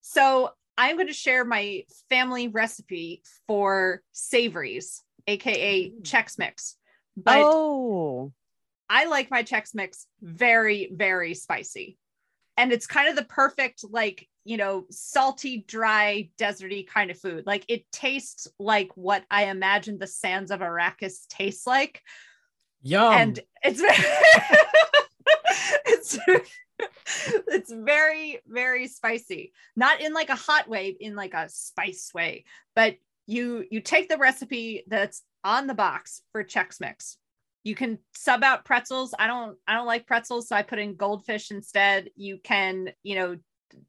[0.00, 6.02] So I'm going to share my family recipe for savories, aka mm.
[6.02, 6.76] Chex Mix.
[7.16, 8.32] But oh,
[8.88, 11.98] I like my Chex Mix very, very spicy.
[12.56, 17.44] And it's kind of the perfect like you know salty dry deserty kind of food.
[17.44, 22.00] Like it tastes like what i imagine the sands of arrakis taste like.
[22.82, 23.12] Yum.
[23.12, 23.82] And it's
[25.86, 26.18] it's
[27.48, 29.52] it's very very spicy.
[29.76, 34.08] Not in like a hot way in like a spice way but you you take
[34.08, 37.18] the recipe that's on the box for chex mix.
[37.62, 39.14] You can sub out pretzels.
[39.18, 42.10] I don't i don't like pretzels so i put in goldfish instead.
[42.16, 43.36] You can you know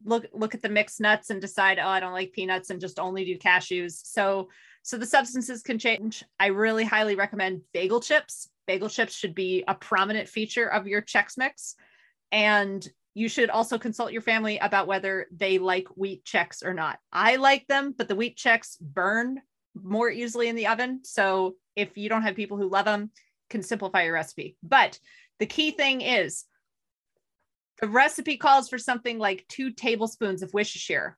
[0.04, 2.98] look look at the mixed nuts and decide oh i don't like peanuts and just
[2.98, 4.00] only do cashews.
[4.04, 4.48] So
[4.82, 6.24] so the substances can change.
[6.38, 8.48] I really highly recommend bagel chips.
[8.66, 11.74] Bagel chips should be a prominent feature of your chex mix.
[12.32, 16.98] And you should also consult your family about whether they like wheat Chex or not.
[17.12, 19.40] I like them but the wheat Chex burn
[19.74, 21.00] more easily in the oven.
[21.02, 23.10] So if you don't have people who love them
[23.48, 24.56] can simplify your recipe.
[24.62, 24.98] But
[25.38, 26.44] the key thing is
[27.80, 31.16] the recipe calls for something like two tablespoons of Worcestershire.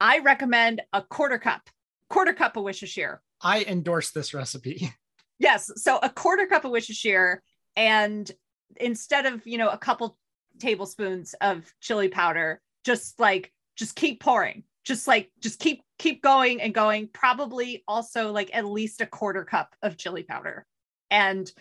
[0.00, 1.68] I recommend a quarter cup,
[2.12, 3.22] quarter cup of Worcestershire.
[3.40, 4.90] I endorse this recipe.
[5.38, 5.72] Yes.
[5.74, 7.42] So a quarter cup of Worcestershire
[7.74, 8.30] and
[8.76, 10.16] instead of, you know, a couple
[10.60, 14.62] tablespoons of chili powder, just like, just keep pouring.
[14.84, 17.08] Just like, just keep, keep going and going.
[17.12, 20.64] Probably also like at least a quarter cup of chili powder
[21.12, 21.52] and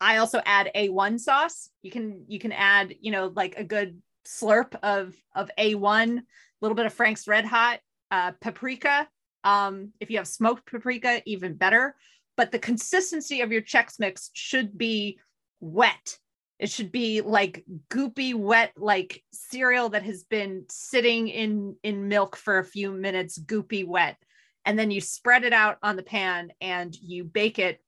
[0.00, 1.68] I also add A1 sauce.
[1.82, 6.22] You can you can add, you know, like a good slurp of of A1, a
[6.62, 9.06] little bit of Frank's Red Hot, uh, paprika.
[9.44, 11.96] Um, if you have smoked paprika, even better.
[12.36, 15.18] But the consistency of your Chex Mix should be
[15.60, 16.18] wet.
[16.58, 22.36] It should be like goopy, wet, like cereal that has been sitting in in milk
[22.36, 24.16] for a few minutes, goopy, wet.
[24.64, 27.80] And then you spread it out on the pan and you bake it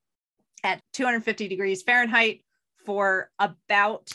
[0.63, 2.41] at 250 degrees Fahrenheit
[2.85, 4.11] for about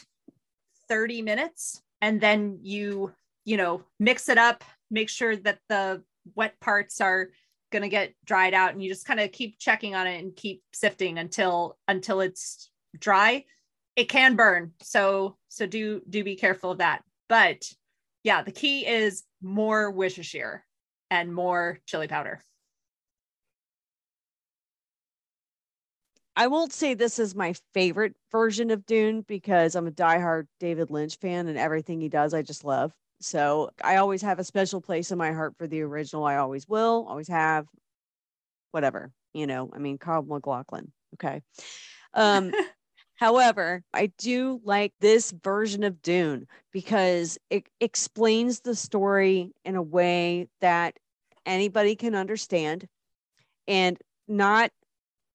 [0.89, 1.83] 30 minutes.
[2.01, 3.13] And then you,
[3.45, 6.03] you know, mix it up, make sure that the
[6.35, 7.29] wet parts are
[7.71, 10.35] going to get dried out and you just kind of keep checking on it and
[10.35, 13.45] keep sifting until until it's dry.
[13.97, 17.03] It can burn so so do do be careful of that.
[17.29, 17.71] But
[18.25, 20.65] yeah the key is more Worcestershire
[21.11, 22.41] and more chili powder.
[26.39, 30.89] I won't say this is my favorite version of Dune because I'm a diehard David
[30.89, 32.93] Lynch fan and everything he does, I just love.
[33.21, 36.25] So I always have a special place in my heart for the original.
[36.25, 37.67] I always will, always have,
[38.71, 40.93] whatever, you know, I mean, Kyle MacLachlan.
[41.15, 41.43] Okay.
[42.15, 42.53] Um,
[43.19, 49.83] However, I do like this version of Dune because it explains the story in a
[49.83, 50.97] way that
[51.45, 52.87] anybody can understand
[53.67, 54.71] and not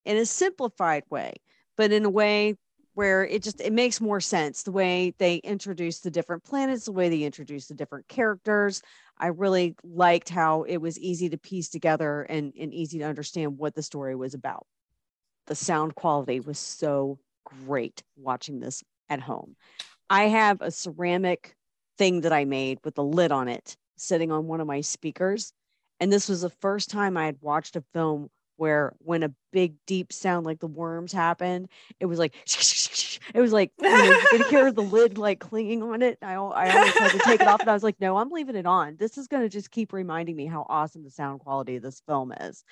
[0.06, 1.34] in a simplified way,
[1.76, 2.56] but in a way
[2.94, 6.92] where it just it makes more sense the way they introduce the different planets, the
[6.92, 8.82] way they introduce the different characters.
[9.18, 13.58] I really liked how it was easy to piece together and, and easy to understand
[13.58, 14.66] what the story was about.
[15.48, 19.56] The sound quality was so great watching this at home.
[20.10, 21.56] I have a ceramic
[21.98, 25.54] thing that I made with a lid on it sitting on one of my speakers.
[26.00, 29.76] And this was the first time I had watched a film where when a big
[29.86, 32.36] deep sound like the worms happened, it was like
[33.34, 36.18] it was like you, know, you could hear the lid like clinging on it.
[36.22, 38.56] I I always had to take it off, and I was like, no, I'm leaving
[38.56, 38.96] it on.
[38.98, 42.02] This is going to just keep reminding me how awesome the sound quality of this
[42.08, 42.64] film is.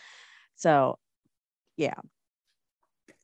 [0.56, 1.00] So,
[1.78, 1.96] yeah.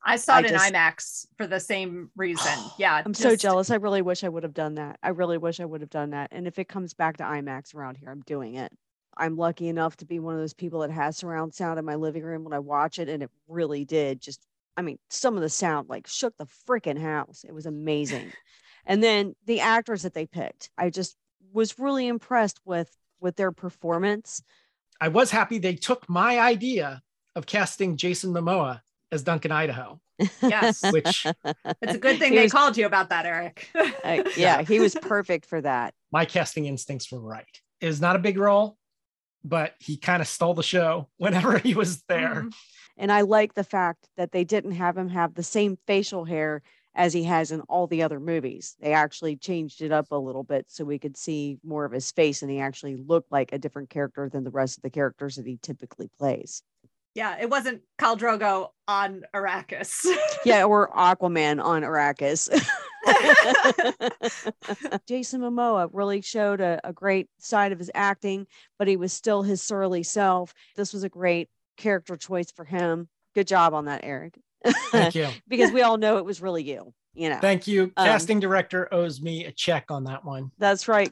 [0.03, 2.53] I saw I it just, in IMAX for the same reason.
[2.77, 3.01] Yeah.
[3.05, 3.71] I'm just, so jealous.
[3.71, 4.99] I really wish I would have done that.
[5.03, 6.29] I really wish I would have done that.
[6.31, 8.71] And if it comes back to IMAX around here, I'm doing it.
[9.17, 11.95] I'm lucky enough to be one of those people that has surround sound in my
[11.95, 13.09] living room when I watch it.
[13.09, 16.99] And it really did just, I mean, some of the sound like shook the freaking
[16.99, 17.43] house.
[17.47, 18.31] It was amazing.
[18.85, 21.15] and then the actors that they picked, I just
[21.51, 24.43] was really impressed with with their performance.
[25.01, 27.01] I was happy they took my idea
[27.35, 29.99] of casting Jason Momoa as Duncan Idaho.
[30.41, 31.25] Yes, which
[31.81, 33.69] it's a good thing they was, called you about that, Eric.
[33.75, 35.93] uh, yeah, he was perfect for that.
[36.11, 37.45] My casting instincts were right.
[37.79, 38.77] It was not a big role
[39.47, 42.35] but he kind of stole the show whenever he was there.
[42.35, 42.49] Mm-hmm.
[42.99, 46.63] And I like the fact that they didn't have him have the same facial hair
[46.95, 48.75] as he has in all the other movies.
[48.79, 52.11] They actually changed it up a little bit so we could see more of his
[52.11, 55.35] face and he actually looked like a different character than the rest of the characters
[55.35, 56.63] that he typically plays.
[57.17, 60.05] Yeah, it wasn't Khal Drogo on Arrakis.
[60.45, 62.47] yeah, or Aquaman on Arrakis.
[65.07, 68.45] Jason Momoa really showed a, a great side of his acting,
[68.77, 70.53] but he was still his surly self.
[70.75, 73.09] This was a great character choice for him.
[73.33, 74.37] Good job on that, Eric.
[74.91, 75.27] Thank you.
[75.47, 76.93] because we all know it was really you.
[77.15, 77.39] You know.
[77.39, 77.91] Thank you.
[77.97, 80.51] Um, Casting director owes me a check on that one.
[80.59, 81.11] That's right.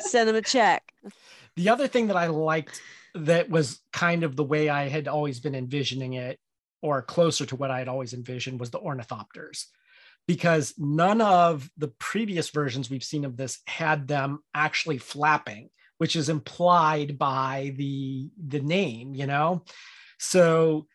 [0.00, 0.92] Send him a check.
[1.54, 2.82] The other thing that I liked
[3.26, 6.38] that was kind of the way I had always been envisioning it,
[6.82, 9.64] or closer to what I had always envisioned, was the ornithopters.
[10.26, 16.16] Because none of the previous versions we've seen of this had them actually flapping which
[16.16, 19.64] is implied by the the name you know?
[20.18, 20.86] So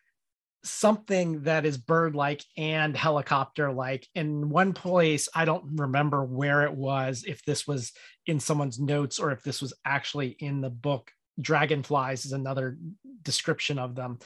[0.64, 6.62] something that is bird like and helicopter like in one place i don't remember where
[6.62, 7.92] it was if this was
[8.26, 12.78] in someone's notes or if this was actually in the book dragonflies is another
[13.22, 14.18] description of them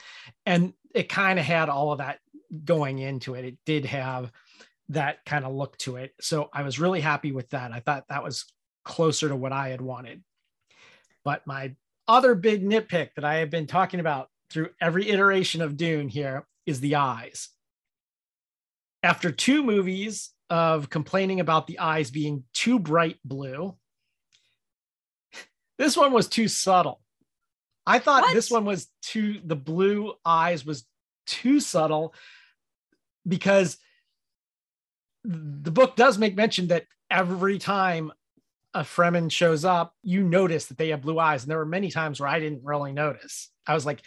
[0.45, 2.19] and it kind of had all of that
[2.65, 4.31] going into it it did have
[4.91, 6.15] that kind of look to it.
[6.21, 7.73] So I was really happy with that.
[7.73, 8.45] I thought that was
[8.85, 10.23] closer to what I had wanted.
[11.25, 11.75] But my
[12.07, 16.47] other big nitpick that I have been talking about through every iteration of Dune here
[16.65, 17.51] is the eyes.
[19.03, 23.77] After two movies of complaining about the eyes being too bright blue,
[25.79, 27.01] this one was too subtle.
[27.87, 28.35] I thought what?
[28.35, 30.85] this one was too, the blue eyes was
[31.27, 32.15] too subtle
[33.27, 33.79] because
[35.25, 38.13] the book does make mention that every time
[38.75, 41.43] a Fremen shows up, you notice that they have blue eyes.
[41.43, 43.51] And there were many times where I didn't really notice.
[43.67, 44.03] I was like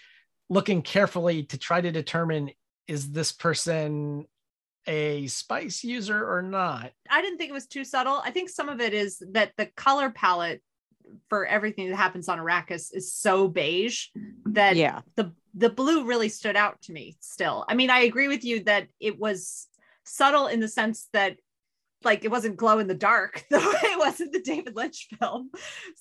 [0.50, 2.52] looking carefully to try to determine
[2.88, 4.26] is this person
[4.88, 6.92] a spice user or not?
[7.10, 8.22] I didn't think it was too subtle.
[8.24, 10.62] I think some of it is that the color palette
[11.30, 14.54] for everything that happens on Arrakis is so beige mm-hmm.
[14.54, 15.02] that yeah.
[15.16, 17.66] the the blue really stood out to me still.
[17.68, 19.68] I mean, I agree with you that it was
[20.06, 21.38] subtle in the sense that
[22.04, 25.08] like it wasn't glow in the dark the way it was in the David Lynch
[25.20, 25.52] film.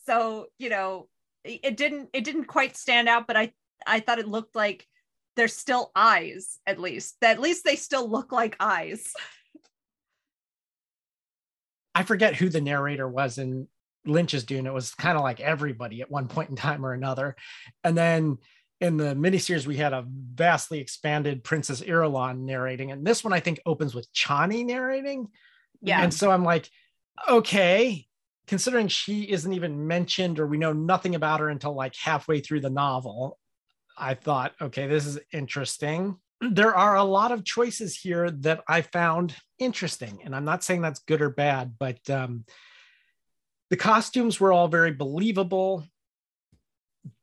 [0.07, 1.09] So, you know,
[1.44, 3.53] it didn't it didn't quite stand out, but I
[3.87, 4.87] I thought it looked like
[5.37, 7.16] there's still eyes at least.
[7.23, 9.12] At least they still look like eyes.
[11.94, 13.66] I forget who the narrator was in
[14.06, 14.66] Lynch's Dune.
[14.66, 17.36] It was kind of like everybody at one point in time or another.
[17.84, 18.38] And then
[18.80, 23.40] in the miniseries, we had a vastly expanded Princess Irulan narrating, and this one I
[23.40, 25.28] think opens with Chani narrating.
[25.82, 26.68] Yeah, and so I'm like,
[27.28, 28.07] okay,
[28.46, 32.61] considering she isn't even mentioned or we know nothing about her until like halfway through
[32.61, 33.38] the novel,
[33.98, 36.16] I thought, okay, this is interesting.
[36.40, 40.80] There are a lot of choices here that I found interesting, and I'm not saying
[40.80, 42.46] that's good or bad, but um,
[43.71, 45.85] the costumes were all very believable.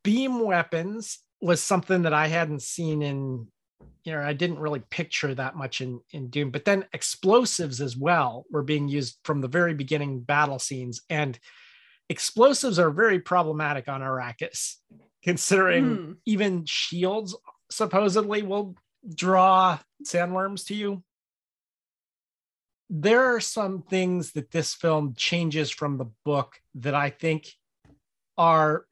[0.03, 3.47] Beam weapons was something that I hadn't seen in,
[4.03, 6.49] you know, I didn't really picture that much in in Dune.
[6.49, 11.37] But then explosives as well were being used from the very beginning battle scenes, and
[12.09, 14.75] explosives are very problematic on Arrakis,
[15.23, 16.15] considering mm.
[16.25, 17.35] even shields
[17.69, 18.75] supposedly will
[19.13, 21.03] draw sandworms to you.
[22.89, 27.47] There are some things that this film changes from the book that I think
[28.37, 28.85] are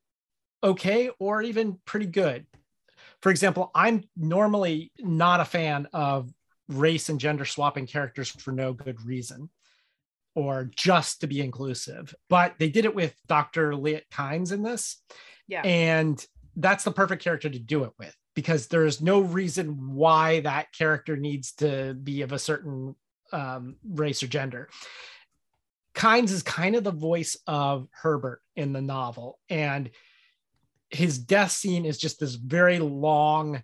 [0.63, 2.45] okay or even pretty good.
[3.21, 6.31] For example, I'm normally not a fan of
[6.67, 9.49] race and gender swapping characters for no good reason
[10.33, 13.71] or just to be inclusive, but they did it with Dr.
[13.73, 15.01] Liet Kynes in this.
[15.47, 15.61] Yeah.
[15.61, 16.23] And
[16.57, 21.15] that's the perfect character to do it with because there's no reason why that character
[21.15, 22.95] needs to be of a certain
[23.36, 24.69] um, race or gender.
[25.93, 29.89] Kynes is kind of the voice of Herbert in the novel, and
[30.89, 33.63] his death scene is just this very long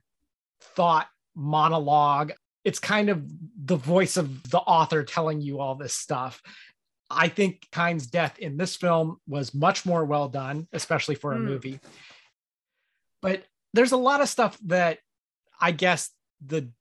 [0.76, 2.34] thought monologue.
[2.63, 3.24] It's kind of
[3.65, 6.41] the voice of the author telling you all this stuff.
[7.09, 11.38] I think Kynes' death in this film was much more well done, especially for a
[11.38, 11.43] Mm.
[11.43, 11.80] movie.
[13.22, 13.43] But
[13.74, 14.99] there's a lot of stuff that
[15.59, 16.09] I guess
[16.45, 16.72] the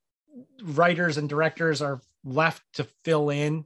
[0.62, 3.64] writers and directors are left to fill in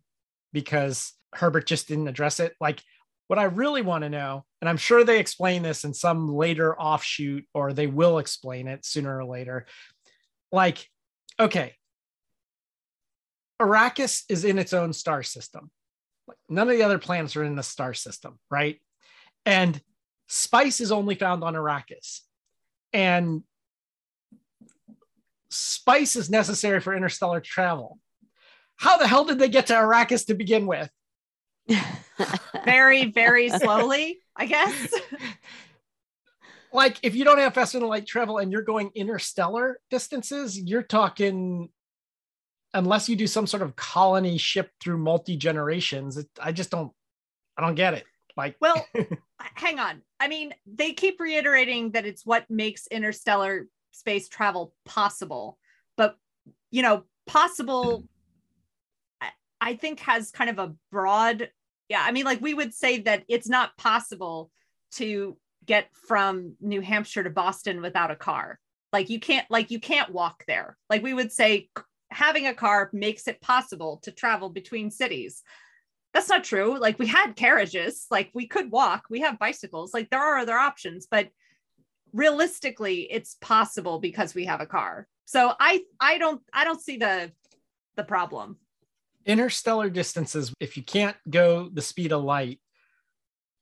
[0.52, 2.54] because Herbert just didn't address it.
[2.60, 2.82] Like
[3.26, 6.78] what I really want to know, and I'm sure they explain this in some later
[6.78, 9.66] offshoot or they will explain it sooner or later.
[10.52, 10.88] Like,
[11.40, 11.74] okay,
[13.60, 15.70] Arrakis is in its own star system.
[16.48, 18.80] None of the other planets are in the star system, right?
[19.46, 19.80] And
[20.28, 22.20] spice is only found on Arrakis.
[22.92, 23.42] And
[25.50, 27.98] spice is necessary for interstellar travel.
[28.76, 30.90] How the hell did they get to Arrakis to begin with?
[32.64, 34.94] Very, very slowly, I guess.
[36.72, 40.82] Like, if you don't have faster than light travel and you're going interstellar distances, you're
[40.82, 41.68] talking,
[42.72, 46.92] unless you do some sort of colony ship through multi generations, I just don't,
[47.56, 48.04] I don't get it.
[48.36, 48.84] Like, Well,
[49.38, 50.02] hang on.
[50.18, 55.58] I mean, they keep reiterating that it's what makes interstellar space travel possible,
[55.96, 56.16] but
[56.72, 58.04] you know, possible
[59.70, 61.50] I- think has kind of a broad
[61.88, 64.50] yeah, I mean like we would say that it's not possible
[64.92, 65.36] to
[65.66, 68.58] get from New Hampshire to Boston without a car.
[68.92, 70.78] Like you can't like you can't walk there.
[70.88, 71.68] Like we would say
[72.10, 75.42] having a car makes it possible to travel between cities
[76.14, 76.78] that's not true.
[76.78, 80.56] Like we had carriages, like we could walk, we have bicycles, like there are other
[80.56, 81.28] options, but
[82.12, 85.08] realistically it's possible because we have a car.
[85.24, 87.32] So I I don't I don't see the
[87.96, 88.58] the problem.
[89.26, 92.60] Interstellar distances, if you can't go the speed of light,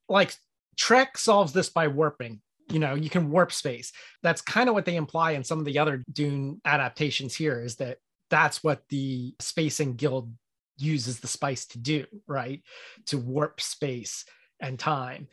[0.08, 0.34] like
[0.76, 2.40] Trek solves this by warping.
[2.70, 3.92] You know, you can warp space.
[4.22, 7.76] That's kind of what they imply in some of the other Dune adaptations here is
[7.76, 7.98] that
[8.30, 10.32] that's what the Spacing Guild
[10.78, 12.62] uses the spice to do, right?
[13.06, 14.24] To warp space
[14.58, 15.28] and time.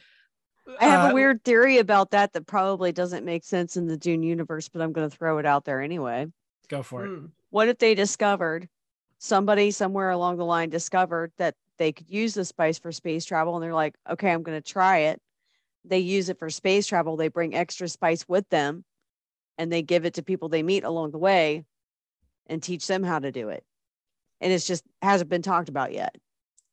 [0.80, 3.98] I have Uh, a weird theory about that that probably doesn't make sense in the
[3.98, 6.28] Dune universe, but I'm going to throw it out there anyway.
[6.68, 7.08] Go for it.
[7.08, 7.26] Hmm.
[7.52, 8.68] What if they discovered
[9.20, 13.56] somebody somewhere along the line discovered that they could use the spice for space travel
[13.56, 15.22] and they're like, okay, I'm going to try it.
[15.86, 17.16] They use it for space travel.
[17.16, 18.84] They bring extra spice with them
[19.58, 21.66] and they give it to people they meet along the way
[22.48, 23.64] and teach them how to do it.
[24.42, 26.16] And it's just hasn't been talked about yet.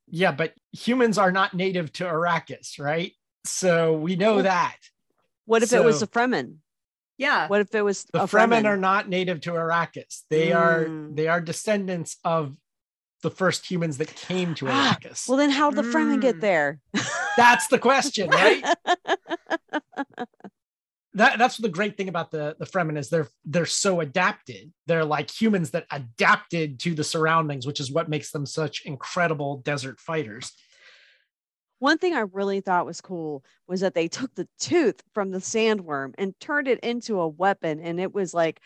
[0.09, 3.13] Yeah, but humans are not native to Arrakis, right?
[3.45, 4.77] So we know that.
[5.47, 6.57] What if it was So- a Fremen?
[7.19, 7.49] Yeah.
[7.49, 8.65] What if it was the Fremen Fremen?
[8.67, 10.23] are not native to Arrakis.
[10.31, 11.17] They are Mm.
[11.17, 12.57] they are descendants of
[13.23, 15.29] the first humans that came to Arrakis.
[15.29, 16.41] well, then how'd the Fremen get Mm.
[16.41, 16.81] there?
[17.37, 18.63] that's the question, right?
[21.15, 24.73] that that's the great thing about the the Fremen is they're they're so adapted.
[24.87, 29.59] They're like humans that adapted to the surroundings, which is what makes them such incredible
[29.59, 30.53] desert fighters.
[31.79, 35.39] One thing I really thought was cool was that they took the tooth from the
[35.39, 38.61] sandworm and turned it into a weapon, and it was like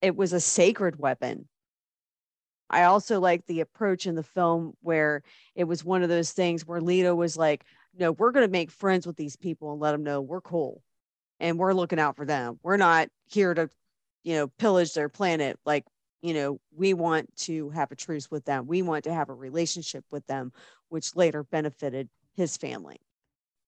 [0.00, 1.48] it was a sacred weapon.
[2.70, 5.22] I also like the approach in the film where
[5.54, 7.64] it was one of those things where Leto was like,
[7.94, 10.82] "No, we're going to make friends with these people and let them know we're cool,
[11.40, 12.60] and we're looking out for them.
[12.62, 13.68] We're not here to,
[14.22, 15.58] you know, pillage their planet.
[15.64, 15.86] Like,
[16.22, 18.66] you know, we want to have a truce with them.
[18.66, 20.52] We want to have a relationship with them,
[20.88, 22.08] which later benefited
[22.38, 22.96] his family.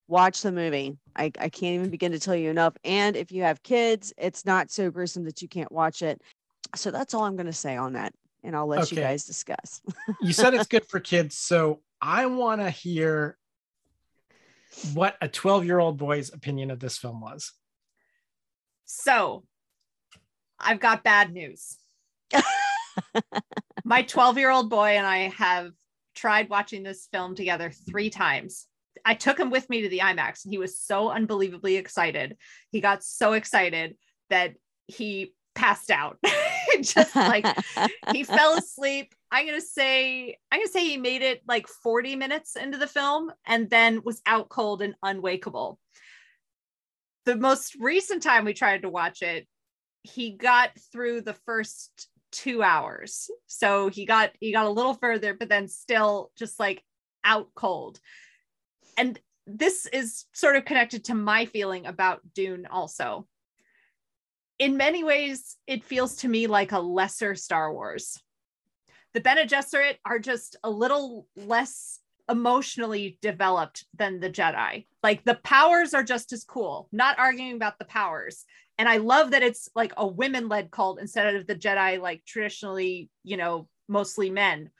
[0.08, 0.96] Watch the movie.
[1.14, 2.74] I, I can't even begin to tell you enough.
[2.84, 6.22] And if you have kids, it's not so gruesome that you can't watch it.
[6.74, 8.14] So that's all I'm going to say on that.
[8.42, 9.82] And I'll let you guys discuss.
[10.22, 13.36] You said it's good for kids, so I want to hear
[14.94, 17.52] what a 12 year old boy's opinion of this film was.
[18.86, 19.44] So
[20.58, 21.76] I've got bad news.
[23.84, 25.72] My 12 year old boy and I have
[26.14, 28.66] tried watching this film together three times.
[29.04, 32.36] I took him with me to the IMAX and he was so unbelievably excited.
[32.70, 33.96] He got so excited
[34.28, 34.54] that
[34.86, 36.18] he passed out
[36.80, 37.46] just like
[38.12, 39.14] he fell asleep.
[39.30, 43.30] I'm gonna say I'm gonna say he made it like 40 minutes into the film
[43.46, 45.78] and then was out cold and unwakeable.
[47.26, 49.46] The most recent time we tried to watch it,
[50.02, 53.30] he got through the first two hours.
[53.46, 56.82] So he got he got a little further, but then still just like
[57.24, 58.00] out cold.
[58.96, 63.26] And this is sort of connected to my feeling about Dune also.
[64.58, 68.20] In many ways, it feels to me like a lesser Star Wars.
[69.14, 71.98] The Bene Gesserit are just a little less
[72.30, 74.86] emotionally developed than the Jedi.
[75.02, 78.44] Like the powers are just as cool, not arguing about the powers.
[78.80, 82.24] And I love that it's like a women led cult instead of the Jedi, like
[82.24, 84.70] traditionally, you know, mostly men.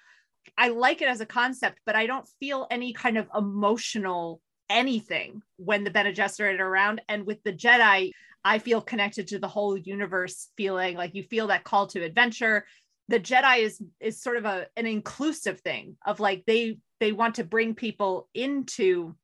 [0.57, 4.41] I like it as a concept, but I don't feel any kind of emotional
[4.71, 7.03] anything when the Bene Gesserit are around.
[7.11, 11.49] And with the Jedi, I feel connected to the whole universe, feeling like you feel
[11.49, 12.65] that call to adventure.
[13.09, 17.35] The Jedi is is sort of a an inclusive thing of like they they want
[17.35, 19.15] to bring people into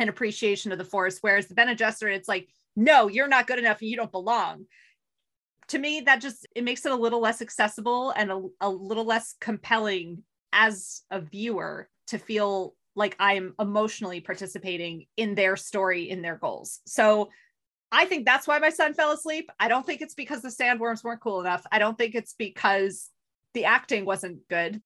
[0.00, 3.58] an appreciation of the force, whereas the Bene Gesserit, it's like, no, you're not good
[3.58, 4.66] enough and you don't belong.
[5.68, 9.04] To me, that just it makes it a little less accessible and a, a little
[9.04, 10.22] less compelling
[10.52, 16.80] as a viewer to feel like I'm emotionally participating in their story, in their goals.
[16.86, 17.30] So
[17.92, 19.50] I think that's why my son fell asleep.
[19.58, 21.64] I don't think it's because the sandworms weren't cool enough.
[21.70, 23.10] I don't think it's because
[23.54, 24.80] the acting wasn't good.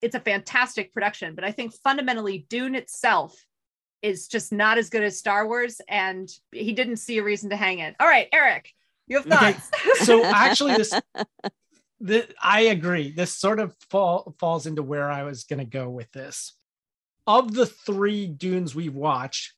[0.00, 3.36] It's a fantastic production, but I think fundamentally Dune itself
[4.02, 7.56] is just not as good as Star Wars, and he didn't see a reason to
[7.56, 7.94] hang it.
[8.00, 8.72] All right, Eric,
[9.06, 9.70] you have thoughts.
[9.74, 9.90] Okay.
[10.04, 10.98] So actually, this,
[12.00, 13.12] this I agree.
[13.12, 16.54] This sort of fall, falls into where I was going to go with this
[17.26, 19.54] of the three Dunes we've watched,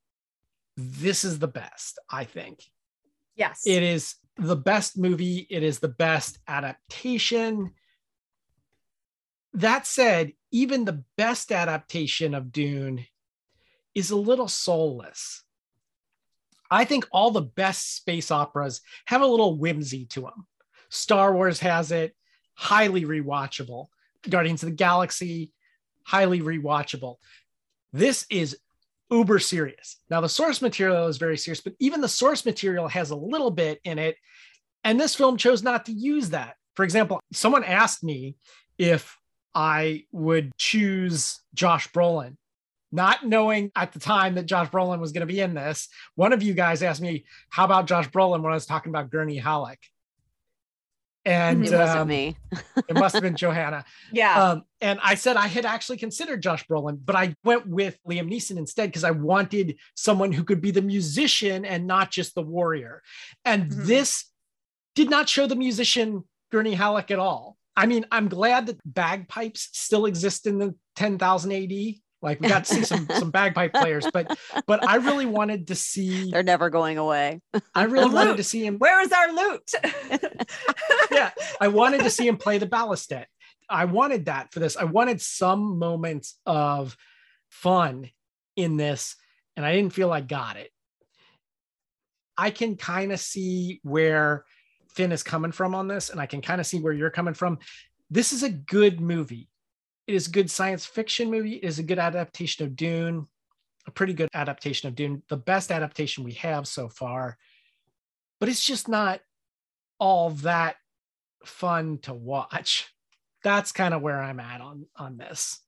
[0.77, 2.63] this is the best, I think.
[3.35, 3.63] Yes.
[3.65, 7.73] It is the best movie, it is the best adaptation.
[9.55, 13.07] That said, even the best adaptation of Dune
[13.95, 15.43] is a little soulless.
[16.71, 20.47] I think all the best space operas have a little whimsy to them.
[20.89, 22.15] Star Wars has it,
[22.55, 23.89] highly rewatchable.
[24.29, 25.53] Guardians of the Galaxy,
[26.05, 27.17] highly rewatchable.
[27.93, 28.57] This is
[29.11, 29.99] uber serious.
[30.09, 33.51] Now, the source material is very serious, but even the source material has a little
[33.51, 34.17] bit in it.
[34.85, 36.55] And this film chose not to use that.
[36.75, 38.37] For example, someone asked me
[38.79, 39.17] if
[39.55, 42.37] I would choose Josh Brolin,
[42.93, 45.89] not knowing at the time that Josh Brolin was going to be in this.
[46.15, 49.11] One of you guys asked me, How about Josh Brolin when I was talking about
[49.11, 49.81] Gurney Halleck?
[51.25, 52.37] and it wasn't um, me.
[52.89, 53.85] it must have been Johanna.
[54.13, 54.43] Yeah.
[54.43, 58.29] Um, and I said I had actually considered Josh Brolin, but I went with Liam
[58.31, 62.43] Neeson instead because I wanted someone who could be the musician and not just the
[62.43, 63.03] warrior.
[63.45, 63.87] And Mhm.
[63.87, 64.25] this
[64.95, 67.57] did not show the musician Gurney Halleck at all.
[67.77, 72.03] I mean, I'm glad that bagpipes still exist in the 10,000 AD.
[72.23, 75.75] Like we got to see some some bagpipe players, but but I really wanted to
[75.75, 76.31] see.
[76.31, 77.41] They're never going away.
[77.75, 78.37] I really The wanted lute.
[78.39, 79.71] to see him Where is our lute?
[81.11, 83.27] yeah, I wanted to see him play the baliset.
[83.69, 84.77] I wanted that for this.
[84.77, 86.97] I wanted some moments of
[87.49, 88.11] fun
[88.55, 89.17] in this,
[89.57, 90.71] and I didn't feel I got it.
[92.39, 94.45] I can kind of see where
[94.95, 97.35] Finn is coming from on this, and I can kind of see where you're coming
[97.35, 97.59] from.
[98.11, 99.49] This is a good movie.
[100.13, 101.55] It is a good science fiction movie.
[101.55, 103.27] It is a good adaptation of Dune,
[103.87, 107.39] a pretty good adaptation of Dune, the best adaptation we have so far.
[108.39, 109.21] But it's just not
[109.99, 110.77] all that
[111.47, 112.93] fun to watch.
[113.43, 115.59] That's kind of where I'm at on on this.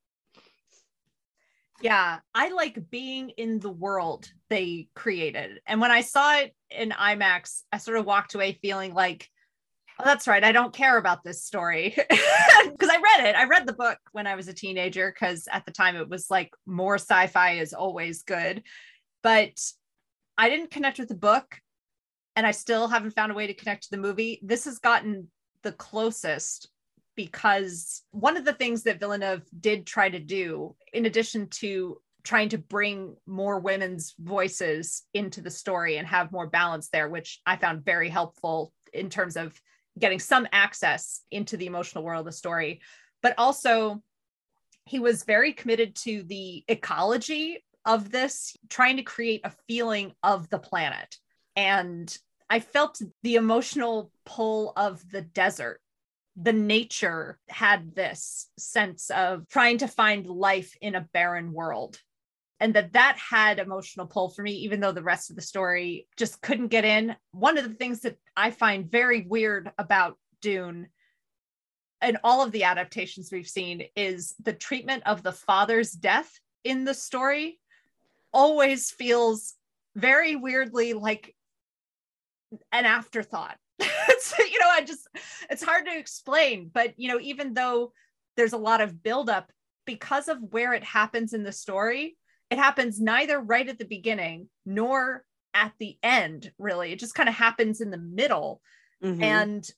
[1.80, 5.62] yeah, I like being in the world they created.
[5.66, 9.30] And when I saw it in IMAX, I sort of walked away feeling like,
[9.98, 10.44] oh, that's right.
[10.44, 11.96] I don't care about this story.
[12.64, 13.36] Because I read it.
[13.36, 16.30] I read the book when I was a teenager, because at the time it was
[16.30, 18.62] like more sci fi is always good.
[19.22, 19.60] But
[20.38, 21.60] I didn't connect with the book.
[22.36, 24.40] And I still haven't found a way to connect to the movie.
[24.42, 25.28] This has gotten
[25.62, 26.68] the closest
[27.16, 32.48] because one of the things that Villeneuve did try to do, in addition to trying
[32.48, 37.56] to bring more women's voices into the story and have more balance there, which I
[37.56, 39.60] found very helpful in terms of
[39.98, 42.80] getting some access into the emotional world of the story,
[43.22, 44.02] but also
[44.86, 50.48] he was very committed to the ecology of this, trying to create a feeling of
[50.50, 51.16] the planet.
[51.56, 52.16] And
[52.50, 55.80] I felt the emotional pull of the desert
[56.36, 61.98] the nature had this sense of trying to find life in a barren world
[62.60, 66.06] and that that had emotional pull for me even though the rest of the story
[66.16, 70.88] just couldn't get in one of the things that i find very weird about dune
[72.00, 76.84] and all of the adaptations we've seen is the treatment of the father's death in
[76.84, 77.58] the story
[78.32, 79.54] always feels
[79.96, 81.34] very weirdly like
[82.72, 83.56] an afterthought.
[83.78, 85.08] it's, you know, I just,
[85.48, 87.92] it's hard to explain, but, you know, even though
[88.36, 89.50] there's a lot of buildup
[89.86, 92.16] because of where it happens in the story,
[92.54, 95.24] it happens neither right at the beginning nor
[95.54, 96.92] at the end, really.
[96.92, 98.62] It just kind of happens in the middle.
[99.02, 99.22] Mhm.
[99.22, 99.70] And,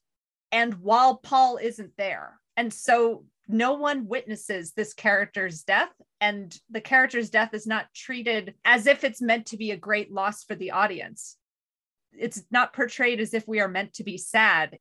[0.52, 2.38] and while Paul isn't there.
[2.54, 8.54] And so no one witnesses this character's death and the character's death is not treated
[8.66, 11.36] as if it's meant to be a great loss for the audience
[12.18, 14.78] it's not portrayed as if we are meant to be sad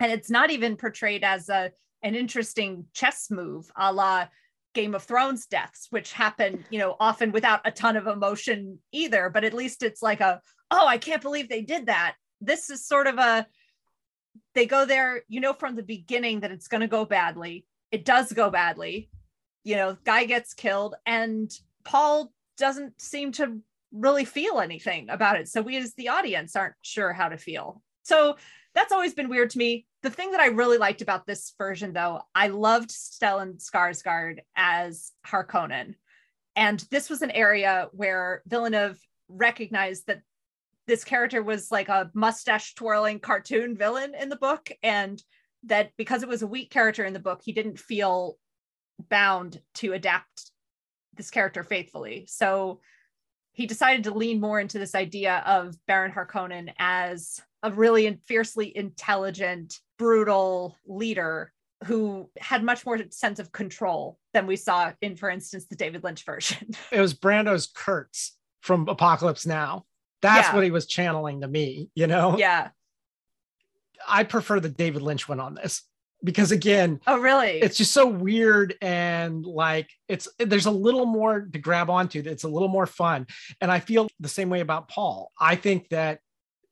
[0.00, 1.70] and it's not even portrayed as a
[2.02, 4.26] an interesting chess move a la
[4.76, 9.30] game of thrones deaths which happen you know often without a ton of emotion either
[9.30, 12.14] but at least it's like a oh i can't believe they did that.
[12.40, 13.46] This is sort of a
[14.54, 17.64] they go there you know from the beginning that it's going to go badly.
[17.90, 19.08] It does go badly.
[19.64, 21.50] You know guy gets killed and
[21.84, 23.58] paul doesn't seem to
[23.92, 25.48] really feel anything about it.
[25.48, 27.82] So we as the audience aren't sure how to feel.
[28.02, 28.36] So
[28.74, 31.92] that's always been weird to me the thing that i really liked about this version
[31.92, 35.94] though i loved stellan skarsgård as harkonnen.
[36.54, 38.98] And this was an area where villeneuve
[39.28, 40.22] recognized that
[40.86, 45.20] this character was like a mustache twirling cartoon villain in the book and
[45.64, 48.38] that because it was a weak character in the book he didn't feel
[49.10, 50.52] bound to adapt
[51.16, 52.26] this character faithfully.
[52.28, 52.80] So
[53.52, 58.74] he decided to lean more into this idea of baron harkonnen as a really fiercely
[58.76, 61.52] intelligent brutal leader
[61.84, 66.02] who had much more sense of control than we saw in for instance the david
[66.04, 69.84] lynch version It was Brando's Kurtz from Apocalypse Now.
[70.22, 70.54] That's Yeah.
[70.54, 72.36] what he was channeling to me, you know?
[72.38, 72.70] yeah
[74.06, 75.82] I prefer the David Lynch one on this
[76.24, 81.42] because again, oh really it's just so weird and like it's there's a little more
[81.52, 83.26] to grab onto it's a little more fun
[83.60, 86.20] and i feel the same way about paul i think that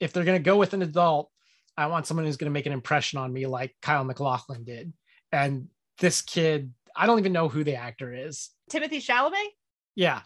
[0.01, 1.31] if they're going to go with an adult
[1.77, 4.93] i want someone who's going to make an impression on me like kyle maclachlan did.
[5.33, 5.69] And
[5.99, 8.51] this kid i don't even know who the actor is.
[8.71, 9.49] Timothée chalamet?
[9.95, 10.21] Yeah.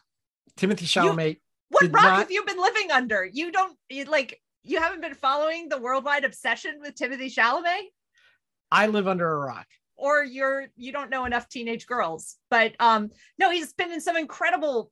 [0.57, 1.39] Timothée chalamet
[1.71, 3.29] what rock not- have you been living under?
[3.31, 7.83] You don't you, like you haven't been following the worldwide obsession with timothée chalamet?
[8.71, 9.67] I live under a rock.
[9.97, 12.37] Or you're you don't know enough teenage girls.
[12.51, 14.91] But um no he's been in some incredible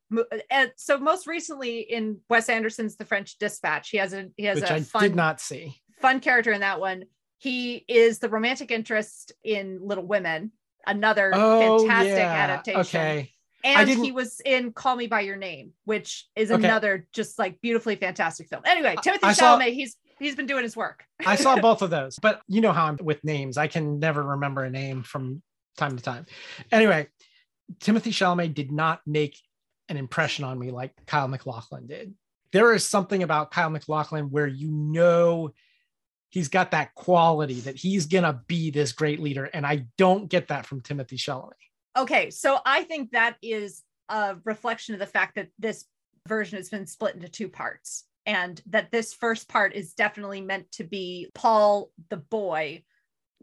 [0.51, 4.61] uh, so most recently in wes anderson's the french dispatch he has a he has
[4.61, 7.05] which a i fun did not see fun character in that one
[7.39, 10.51] he is the romantic interest in little women
[10.87, 13.33] another oh fantastic yeah adaptation okay
[13.65, 16.63] and he was in Call Me by Your Name, which is Okay.
[16.63, 18.63] another just like beautifully fantastic film.
[18.65, 21.03] Anyway, Timothée I saw- Chalamet, he's he's been doing his work.
[21.27, 23.57] I saw both of those, but you know how I'm with names.
[23.59, 25.43] I can never remember a name from
[25.77, 26.27] time to time.
[26.71, 27.09] Anyway,
[27.81, 29.37] Timothée Chalamet did not make
[29.89, 32.15] an impression on me like Kyle MacLachlan did.
[32.53, 35.55] There is something about Kyle MacLachlan where you know
[36.31, 40.49] he's got that quality that he's gonna be this great leader, and I don't get
[40.49, 41.53] that from Timothée Chalamet.
[41.97, 45.87] Okay, so I think that is a reflection of the fact that this
[46.29, 50.71] version has been split into two parts, and that this first part is definitely meant
[50.73, 52.83] to be Paul the boy,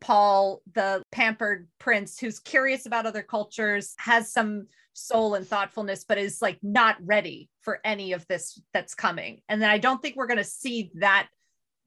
[0.01, 6.17] Paul the pampered prince who's curious about other cultures, has some soul and thoughtfulness, but
[6.17, 9.41] is like not ready for any of this that's coming.
[9.49, 11.29] And then I don't think we're going to see that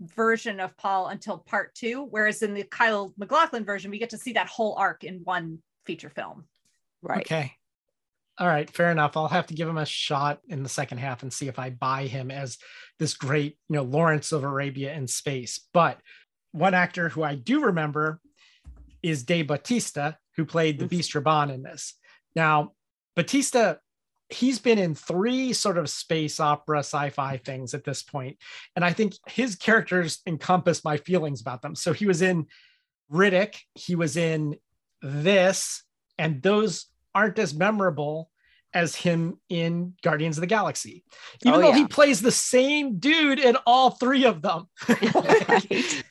[0.00, 4.18] version of Paul until part two, whereas in the Kyle MacLachlan version, we get to
[4.18, 6.44] see that whole arc in one feature film.
[7.02, 7.20] Right.
[7.20, 7.52] Okay.
[8.38, 9.16] All right, fair enough.
[9.16, 11.70] I'll have to give him a shot in the second half and see if I
[11.70, 12.58] buy him as
[12.98, 15.66] this great, you know, Lawrence of Arabia in space.
[15.72, 15.98] But
[16.52, 18.20] one actor who I do remember
[19.02, 21.94] is Dave Bautista, who played the Beast Rabban in this.
[22.34, 22.72] Now,
[23.14, 23.78] Bautista,
[24.28, 28.38] he's been in three sort of space opera sci-fi things at this point,
[28.74, 31.74] and I think his characters encompass my feelings about them.
[31.74, 32.46] So he was in
[33.12, 34.56] Riddick, he was in
[35.02, 35.82] this,
[36.18, 38.30] and those aren't as memorable
[38.74, 41.02] as him in Guardians of the Galaxy.
[41.44, 41.76] Even Oh, though yeah.
[41.78, 44.66] he plays the same dude in all three of them.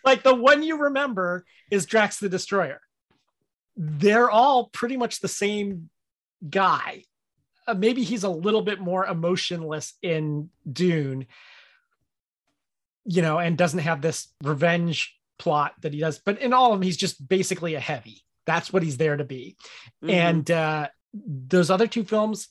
[0.04, 2.80] like the one you remember is Drax the Destroyer.
[3.78, 5.90] They're all pretty much the same
[6.50, 7.04] guy.
[7.68, 11.26] Uh, maybe he's a little bit more emotionless in Dune,
[13.06, 16.20] you know, and doesn't have this revenge plot that he does.
[16.20, 18.22] But in all of them, he's just basically a heavy.
[18.46, 19.58] That's what he's there to be.
[20.04, 20.10] Mhm.
[20.12, 22.50] And uh, those other two films,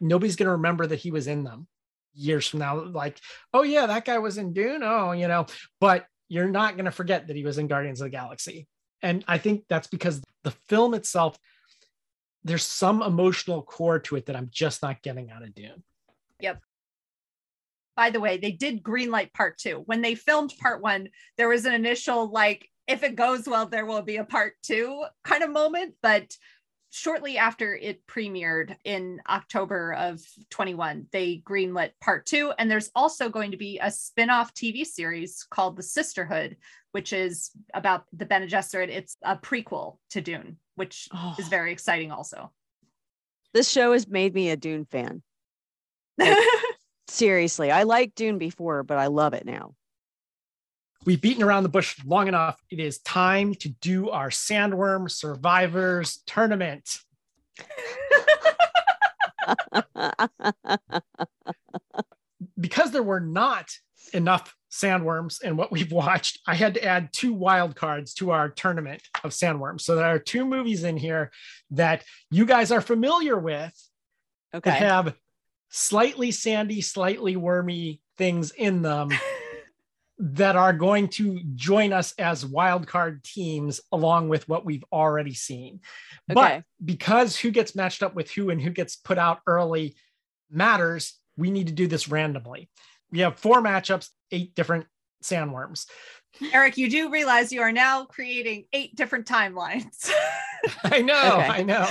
[0.00, 1.66] nobody's going to remember that he was in them
[2.14, 2.82] years from now.
[2.82, 3.18] Like,
[3.52, 4.82] oh, yeah, that guy was in Dune.
[4.82, 5.46] Oh, you know,
[5.80, 8.66] but you're not going to forget that he was in Guardians of the Galaxy.
[9.02, 11.38] And I think that's because the film itself,
[12.44, 15.82] there's some emotional core to it that I'm just not getting out of Dune.
[16.40, 16.60] Yep.
[17.96, 19.82] By the way, they did greenlight part two.
[19.86, 23.86] When they filmed part one, there was an initial like, if it goes well, there
[23.86, 25.94] will be a part two kind of moment.
[26.02, 26.34] But
[26.90, 30.20] shortly after it premiered in October of
[30.50, 32.52] 21, they greenlit part two.
[32.58, 36.56] And there's also going to be a spin off TV series called The Sisterhood,
[36.92, 38.88] which is about the Bene Gesserit.
[38.88, 41.34] It's a prequel to Dune, which Oh.
[41.38, 42.50] is very exciting also.
[43.52, 45.22] This show has made me a Dune fan.
[47.08, 49.74] Seriously, I liked Dune before, but I love it now.
[51.04, 52.62] We've beaten around the bush long enough.
[52.70, 56.98] It is time to do our Sandworm Survivors tournament.
[62.58, 63.70] because there were not
[64.12, 68.48] enough sandworms and what we've watched, I had to add two wild cards to our
[68.48, 69.82] tournament of sandworms.
[69.82, 71.30] So there are two movies in here
[71.70, 73.72] that you guys are familiar with
[74.54, 74.70] okay.
[74.70, 75.14] that have
[75.70, 79.10] slightly sandy, slightly wormy things in them
[80.18, 85.34] that are going to join us as wild card teams along with what we've already
[85.34, 85.80] seen.
[86.28, 89.96] But because who gets matched up with who and who gets put out early
[90.50, 92.68] matters, we need to do this randomly.
[93.10, 94.86] We have four matchups, eight different
[95.22, 95.86] sandworms.
[96.52, 100.10] Eric, you do realize you are now creating eight different timelines.
[100.84, 101.48] I know, Okay.
[101.48, 101.88] I know.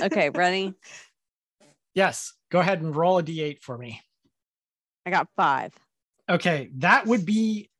[0.06, 0.74] okay, ready?
[1.94, 4.00] Yes, go ahead and roll a d8 for me.
[5.04, 5.74] I got five.
[6.28, 7.70] Okay, that would be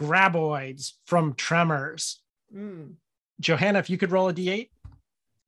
[0.00, 2.20] graboids from Tremors.
[2.54, 2.94] Mm.
[3.40, 4.70] Johanna, if you could roll a d8.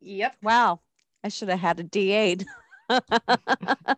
[0.00, 0.36] Yep.
[0.42, 0.80] Wow.
[1.24, 2.44] I should have had a D8.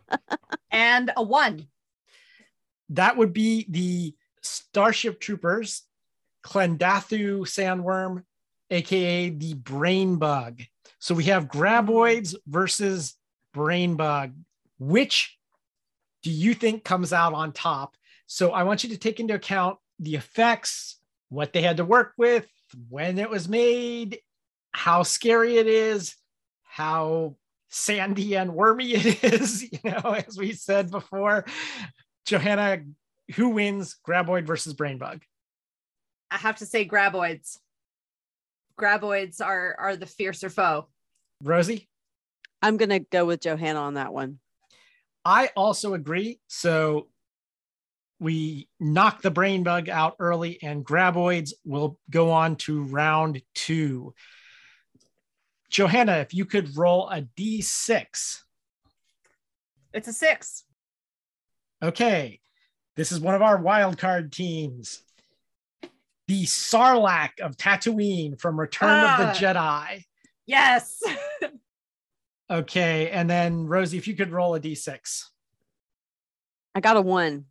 [0.71, 1.67] And a one.
[2.89, 5.83] That would be the Starship Troopers,
[6.43, 8.23] Klendathu Sandworm,
[8.69, 10.61] aka the Brain Bug.
[10.99, 13.15] So we have Graboids versus
[13.53, 14.33] Brain Bug.
[14.79, 15.37] Which
[16.23, 17.95] do you think comes out on top?
[18.27, 20.97] So I want you to take into account the effects,
[21.29, 22.47] what they had to work with,
[22.89, 24.19] when it was made,
[24.71, 26.15] how scary it is,
[26.63, 27.35] how
[27.69, 31.45] sandy and wormy it is, you know, as we said before.
[32.29, 32.83] Johanna,
[33.35, 35.21] who wins Graboid versus Brainbug?
[36.29, 37.57] I have to say graboids.
[38.79, 40.85] Graboids are are the fiercer foe.
[41.43, 41.89] Rosie?
[42.61, 44.37] I'm going to go with Johanna on that one.
[45.25, 46.39] I also agree.
[46.47, 47.07] So
[48.19, 54.13] we knock the brain bug out early, and graboids will go on to round two.
[55.71, 58.41] Johanna, if you could roll a d6.
[59.93, 60.65] It's a six.
[61.81, 62.39] Okay,
[62.95, 65.01] this is one of our wild card teams.
[66.27, 69.33] The Sarlacc of Tatooine from Return of the Ah.
[69.33, 70.03] Jedi.
[70.45, 71.01] Yes.
[72.51, 75.25] Okay, and then Rosie, if you could roll a d6.
[76.73, 77.45] I got a one.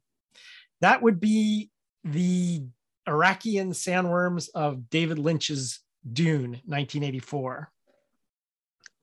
[0.81, 1.71] That would be
[2.03, 2.65] the
[3.09, 5.79] Arrakian sandworms of David Lynch's
[6.13, 7.71] Dune, 1984.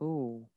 [0.04, 0.48] Ooh.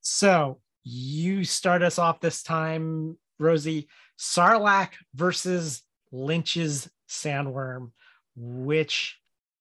[0.00, 3.88] So you start us off this time, Rosie.
[4.18, 7.90] Sarlacc versus Lynch's sandworm.
[8.36, 9.18] Which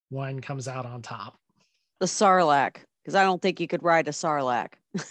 [0.09, 1.37] one comes out on top?
[1.99, 4.73] The Sarlacc, because I don't think you could ride a Sarlacc.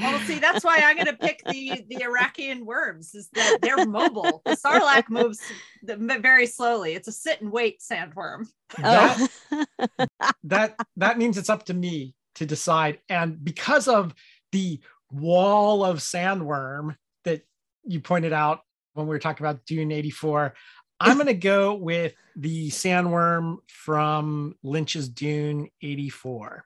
[0.00, 3.14] Well, see, that's why I'm going to pick the the Arrakian worms.
[3.14, 4.42] Is that they're mobile.
[4.44, 5.40] The Sarlacc moves
[5.82, 6.94] very slowly.
[6.94, 8.46] It's a sit and wait sandworm.
[8.78, 9.28] Oh.
[9.50, 10.06] That, Oh.
[10.44, 13.00] that that means it's up to me to decide.
[13.08, 14.14] And because of
[14.52, 14.80] the
[15.10, 17.42] wall of sandworm that
[17.84, 18.60] you pointed out
[18.94, 20.54] when we were talking about Dune 84,
[21.00, 26.64] I'm going to go with the sandworm from Lynch's Dune 84,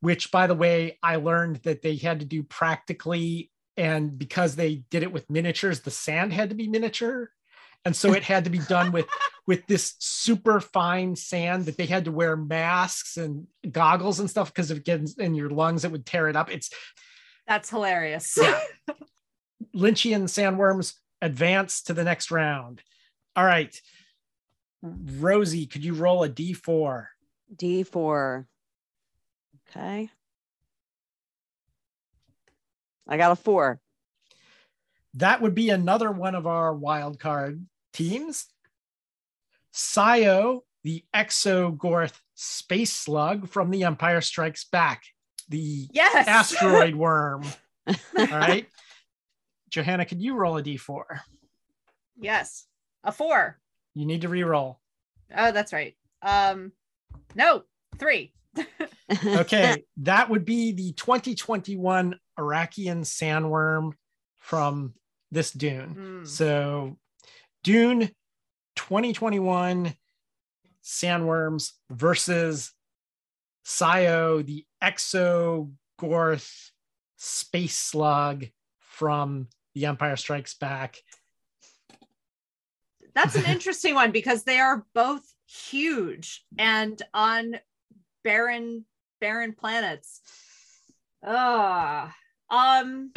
[0.00, 3.50] which, by the way, I learned that they had to do practically.
[3.76, 7.30] And because they did it with miniatures, the sand had to be miniature.
[7.84, 9.06] And so it had to be done with
[9.46, 14.52] with this super fine sand that they had to wear masks and goggles and stuff
[14.52, 16.50] because if it gets in your lungs, it would tear it up.
[16.50, 16.70] It's
[17.46, 18.38] That's hilarious.
[18.40, 18.60] Yeah.
[19.74, 22.82] Lynchian sandworms advance to the next round.
[23.36, 23.78] All right.
[24.82, 27.06] Rosie, could you roll a d4?
[27.56, 28.46] D4.
[29.68, 30.10] Okay.
[33.08, 33.80] I got a four.
[35.14, 38.46] That would be another one of our wild card teams.
[39.72, 45.02] Sio, the Exogorth space slug from The Empire Strikes Back,
[45.48, 46.26] the Yes.
[46.28, 47.44] asteroid worm.
[47.86, 48.68] All right.
[49.70, 51.04] Johanna, could you roll a d4?
[52.20, 52.66] Yes.
[53.02, 53.58] A four.
[53.94, 54.80] You need to re-roll.
[55.36, 55.94] Oh, that's right.
[56.22, 56.72] Um,
[57.34, 57.64] no,
[57.98, 58.32] three.
[59.24, 63.92] Okay, that would be the 2021 Arrakian sandworm
[64.38, 64.94] from
[65.30, 65.90] this Dune.
[66.20, 66.24] Hmm.
[66.24, 66.96] So,
[67.62, 68.10] Dune
[68.76, 69.94] 2021
[70.82, 72.72] sandworms versus
[73.64, 76.70] Sio, the Exogorth
[77.16, 78.46] space slug
[78.78, 80.96] from The Empire Strikes Back.
[83.14, 87.56] That's an interesting one because they are both huge and on
[88.22, 88.84] barren
[89.20, 90.20] barren planets.
[91.22, 92.14] Ah,
[92.50, 93.12] um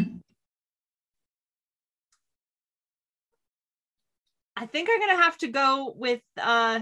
[4.55, 6.81] I think I'm gonna have to go with uh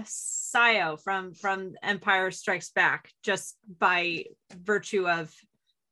[0.54, 4.24] Sio from from Empire Strikes Back just by
[4.56, 5.32] virtue of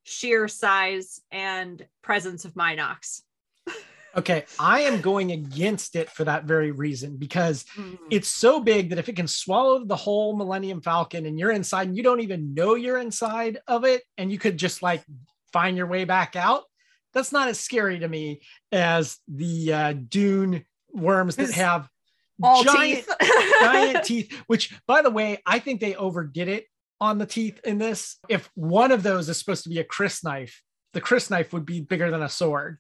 [0.05, 3.23] sheer size and presence of mynocks.
[4.17, 7.99] Okay, I am going against it for that very reason because Mm.
[8.13, 11.89] it's so big that if it can swallow the whole Millennium Falcon and you're inside
[11.89, 15.03] and you don't even know you're inside of it and you could just like
[15.53, 16.63] find your way back out,
[17.13, 18.41] that's not as scary to me
[18.71, 21.89] as the uh, Dune worms that have
[22.43, 23.55] all giant, teeth.
[23.61, 26.67] giant teeth, which by the way, I think they overdid it
[27.01, 28.19] on the teeth in this.
[28.29, 30.53] If one of those is supposed to be a crysknife,
[30.93, 32.79] the crysknife would be bigger than a sword.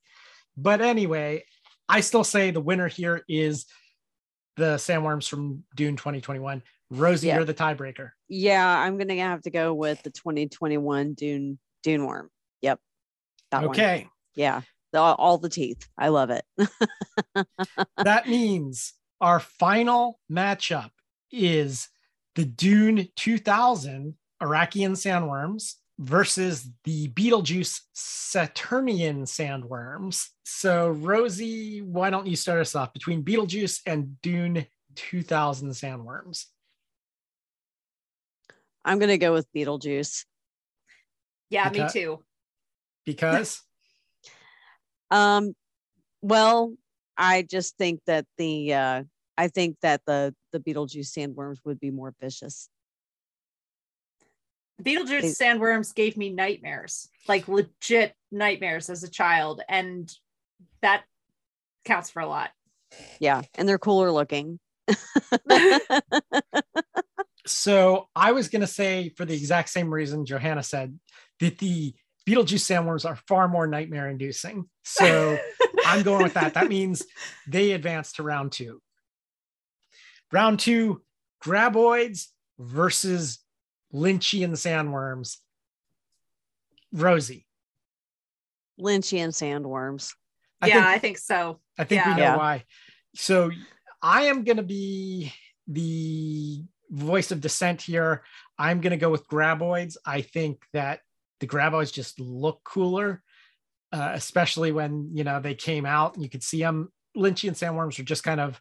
[0.56, 1.44] But anyway,
[1.88, 3.66] I still say the winner here is
[4.56, 6.62] the sandworms from Dune 2021.
[6.90, 7.36] Rosie, Yeah.
[7.36, 8.10] you're the tiebreaker.
[8.28, 12.30] yeah, I'm gonna have to go with the 2021 Dune Dune Worm.
[12.62, 12.78] Yep.
[13.50, 13.70] That one.
[13.70, 14.08] Okay.
[14.34, 14.62] Yeah.
[14.92, 15.88] The, all the teeth.
[15.98, 16.44] I love it.
[17.96, 18.92] that means
[19.24, 20.90] our final matchup
[21.32, 21.88] is
[22.34, 30.26] the Dune 2000 Arrakian sandworms versus the Beetlejuice Saturnian sandworms.
[30.44, 34.66] So, Rosie, why don't you start us off between Beetlejuice and Dune
[34.96, 36.44] 2000 sandworms?
[38.84, 40.26] I'm gonna go with Beetlejuice.
[41.48, 42.22] yeah, me too.
[43.06, 43.62] Because
[45.10, 45.54] Um,
[46.20, 46.74] well,
[47.16, 49.02] I just think that the uh,
[49.36, 52.68] I think that the the Beetlejuice sandworms would be more vicious.
[54.82, 60.12] Beetlejuice They- sandworms gave me nightmares, like legit nightmares as a child, and
[60.82, 61.04] that
[61.84, 62.50] counts for a lot.
[63.20, 64.58] Yeah, and they're cooler looking.
[67.46, 70.98] So I was going to say, for the exact same reason Johanna said,
[71.40, 71.94] that the
[72.26, 74.64] Beetlejuice sandworms are far more nightmare inducing.
[74.82, 75.38] So
[75.86, 76.54] I'm going with that.
[76.54, 77.04] That means
[77.46, 78.80] they advance to round two.
[80.32, 81.02] Round two,
[81.42, 82.26] graboids
[82.58, 83.38] versus
[83.92, 85.36] Lynchian sandworms.
[86.92, 87.46] Rosie,
[88.80, 90.12] Lynchian sandworms.
[90.60, 91.60] I yeah, think I think so.
[91.78, 92.36] I think we know Yeah.
[92.36, 92.64] why.
[93.14, 93.50] So
[94.02, 95.32] I am going to be
[95.66, 98.22] the voice of dissent here.
[98.58, 99.96] I'm going to go with graboids.
[100.06, 101.00] I think that
[101.40, 103.22] the graboids just look cooler,
[103.92, 106.92] uh, especially when you know they came out and you could see them.
[107.16, 108.60] Lynchian sandworms are just kind of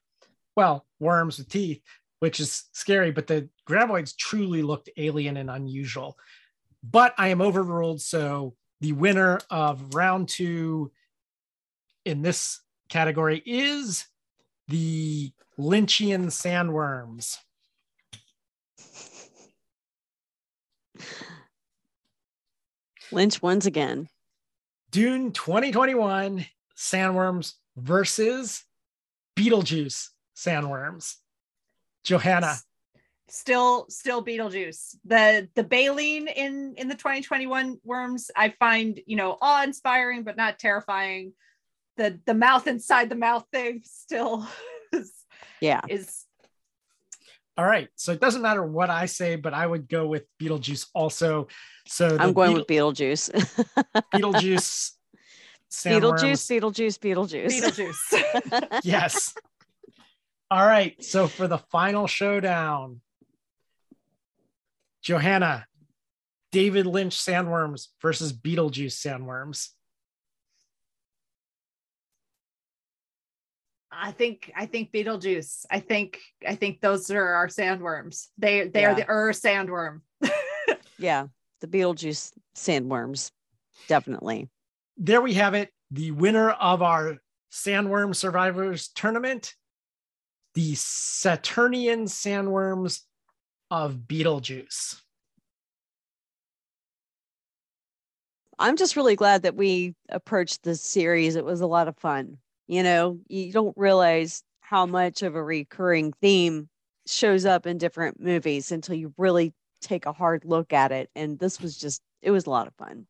[0.56, 1.82] well worms with teeth,
[2.20, 3.12] which is scary.
[3.12, 6.18] But the graboids truly looked alien and unusual.
[6.84, 8.02] But I am overruled.
[8.02, 10.92] So the winner of round two
[12.06, 14.06] in this category is
[14.68, 17.38] the Lynchian sandworms.
[23.12, 24.10] Lynch wins again.
[24.92, 26.46] Dune 2021
[26.76, 28.64] sandworms versus
[29.36, 31.16] Beetlejuice sandworms.
[32.04, 32.56] Johanna,
[33.30, 34.96] Still, still Beetlejuice.
[35.06, 40.36] The the baleen in in the 2021 worms, I find you know awe inspiring, but
[40.38, 41.34] not terrifying.
[41.98, 44.48] The the mouth inside the mouth thing still
[44.94, 45.12] is,
[45.62, 45.82] Yeah.
[45.88, 46.26] is
[47.58, 47.88] all right.
[47.96, 51.48] So it doesn't matter what I say, but I would go with Beetlejuice also.
[51.88, 53.30] So I'm going Beetle- with Beetlejuice.
[54.14, 54.92] Beetlejuice.
[55.72, 56.44] Beetlejuice.
[56.52, 57.62] Beetlejuice, Beetlejuice.
[58.12, 58.80] Beetlejuice.
[58.84, 59.34] Yes.
[60.52, 61.02] All right.
[61.04, 63.02] So for the final showdown,
[65.02, 65.66] Johanna,
[66.52, 69.70] David Lynch sandworms versus Beetlejuice sandworms.
[73.92, 75.66] I think I think Beetlejuice.
[75.70, 78.28] I think I think those are our sandworms.
[78.38, 80.02] They they are the Ur sandworm.
[81.00, 81.28] yeah,
[81.62, 83.32] the Beetlejuice sandworms.
[83.88, 84.50] Definitely.
[84.98, 85.70] There we have it.
[85.92, 87.18] The winner of our
[87.52, 89.54] Sandworm Survivors tournament,
[90.54, 93.02] the Saturnian sandworms
[93.72, 95.00] of Beetlejuice.
[98.60, 101.36] I'm just really glad that we approached this series.
[101.36, 102.38] It was a lot of fun.
[102.68, 106.70] You know, you don't realize how much of a recurring theme
[107.06, 111.10] shows up in different movies until you really take a hard look at it.
[111.16, 113.06] And this was just, it was a lot of fun.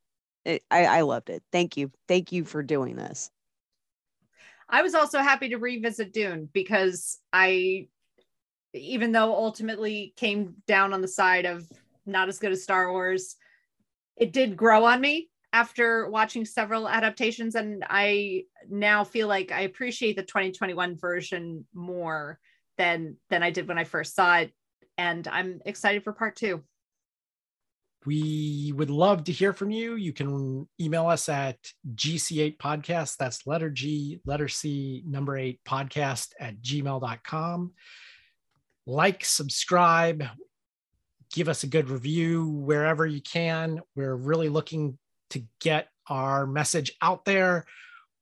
[0.46, 1.44] It, I, I loved it.
[1.52, 1.92] Thank you.
[2.08, 3.30] Thank you for doing this.
[4.74, 7.90] I was also happy to revisit Dune because I,
[8.74, 11.70] even though ultimately came down on the side of
[12.08, 13.36] not as good as Star Wars,
[14.18, 17.54] it did grow on me after watching several adaptations.
[17.54, 22.40] And I now feel like I appreciate the 2021 version more
[22.80, 24.54] than than I did when I first saw it.
[24.98, 26.64] And I'm excited for part two.
[28.06, 29.96] We would love to hear from you.
[29.96, 31.58] You can email us at
[31.96, 33.18] GC8 podcast.
[33.18, 37.72] That's letter G, letter C, number eight podcast at gmail.com.
[38.86, 40.26] Like, subscribe,
[41.32, 43.80] give us a good review wherever you can.
[43.96, 44.98] We're really looking
[45.30, 47.66] to get our message out there.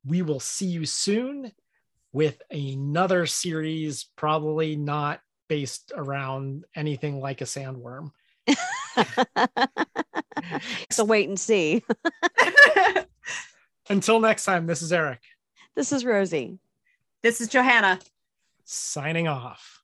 [0.06, 1.52] We will see you soon
[2.14, 8.12] with another series, probably not based around anything like a sandworm.
[10.90, 11.84] so wait and see.
[13.90, 15.20] Until next time, this is Eric.
[15.76, 16.60] This is Rosie.
[17.24, 18.00] This is Johanna.
[18.64, 19.82] Signing off.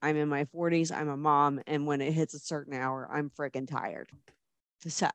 [0.00, 3.30] I'm in my 40s, I'm a mom, and when it hits a certain hour, I'm
[3.30, 4.08] freaking tired.
[4.86, 5.08] So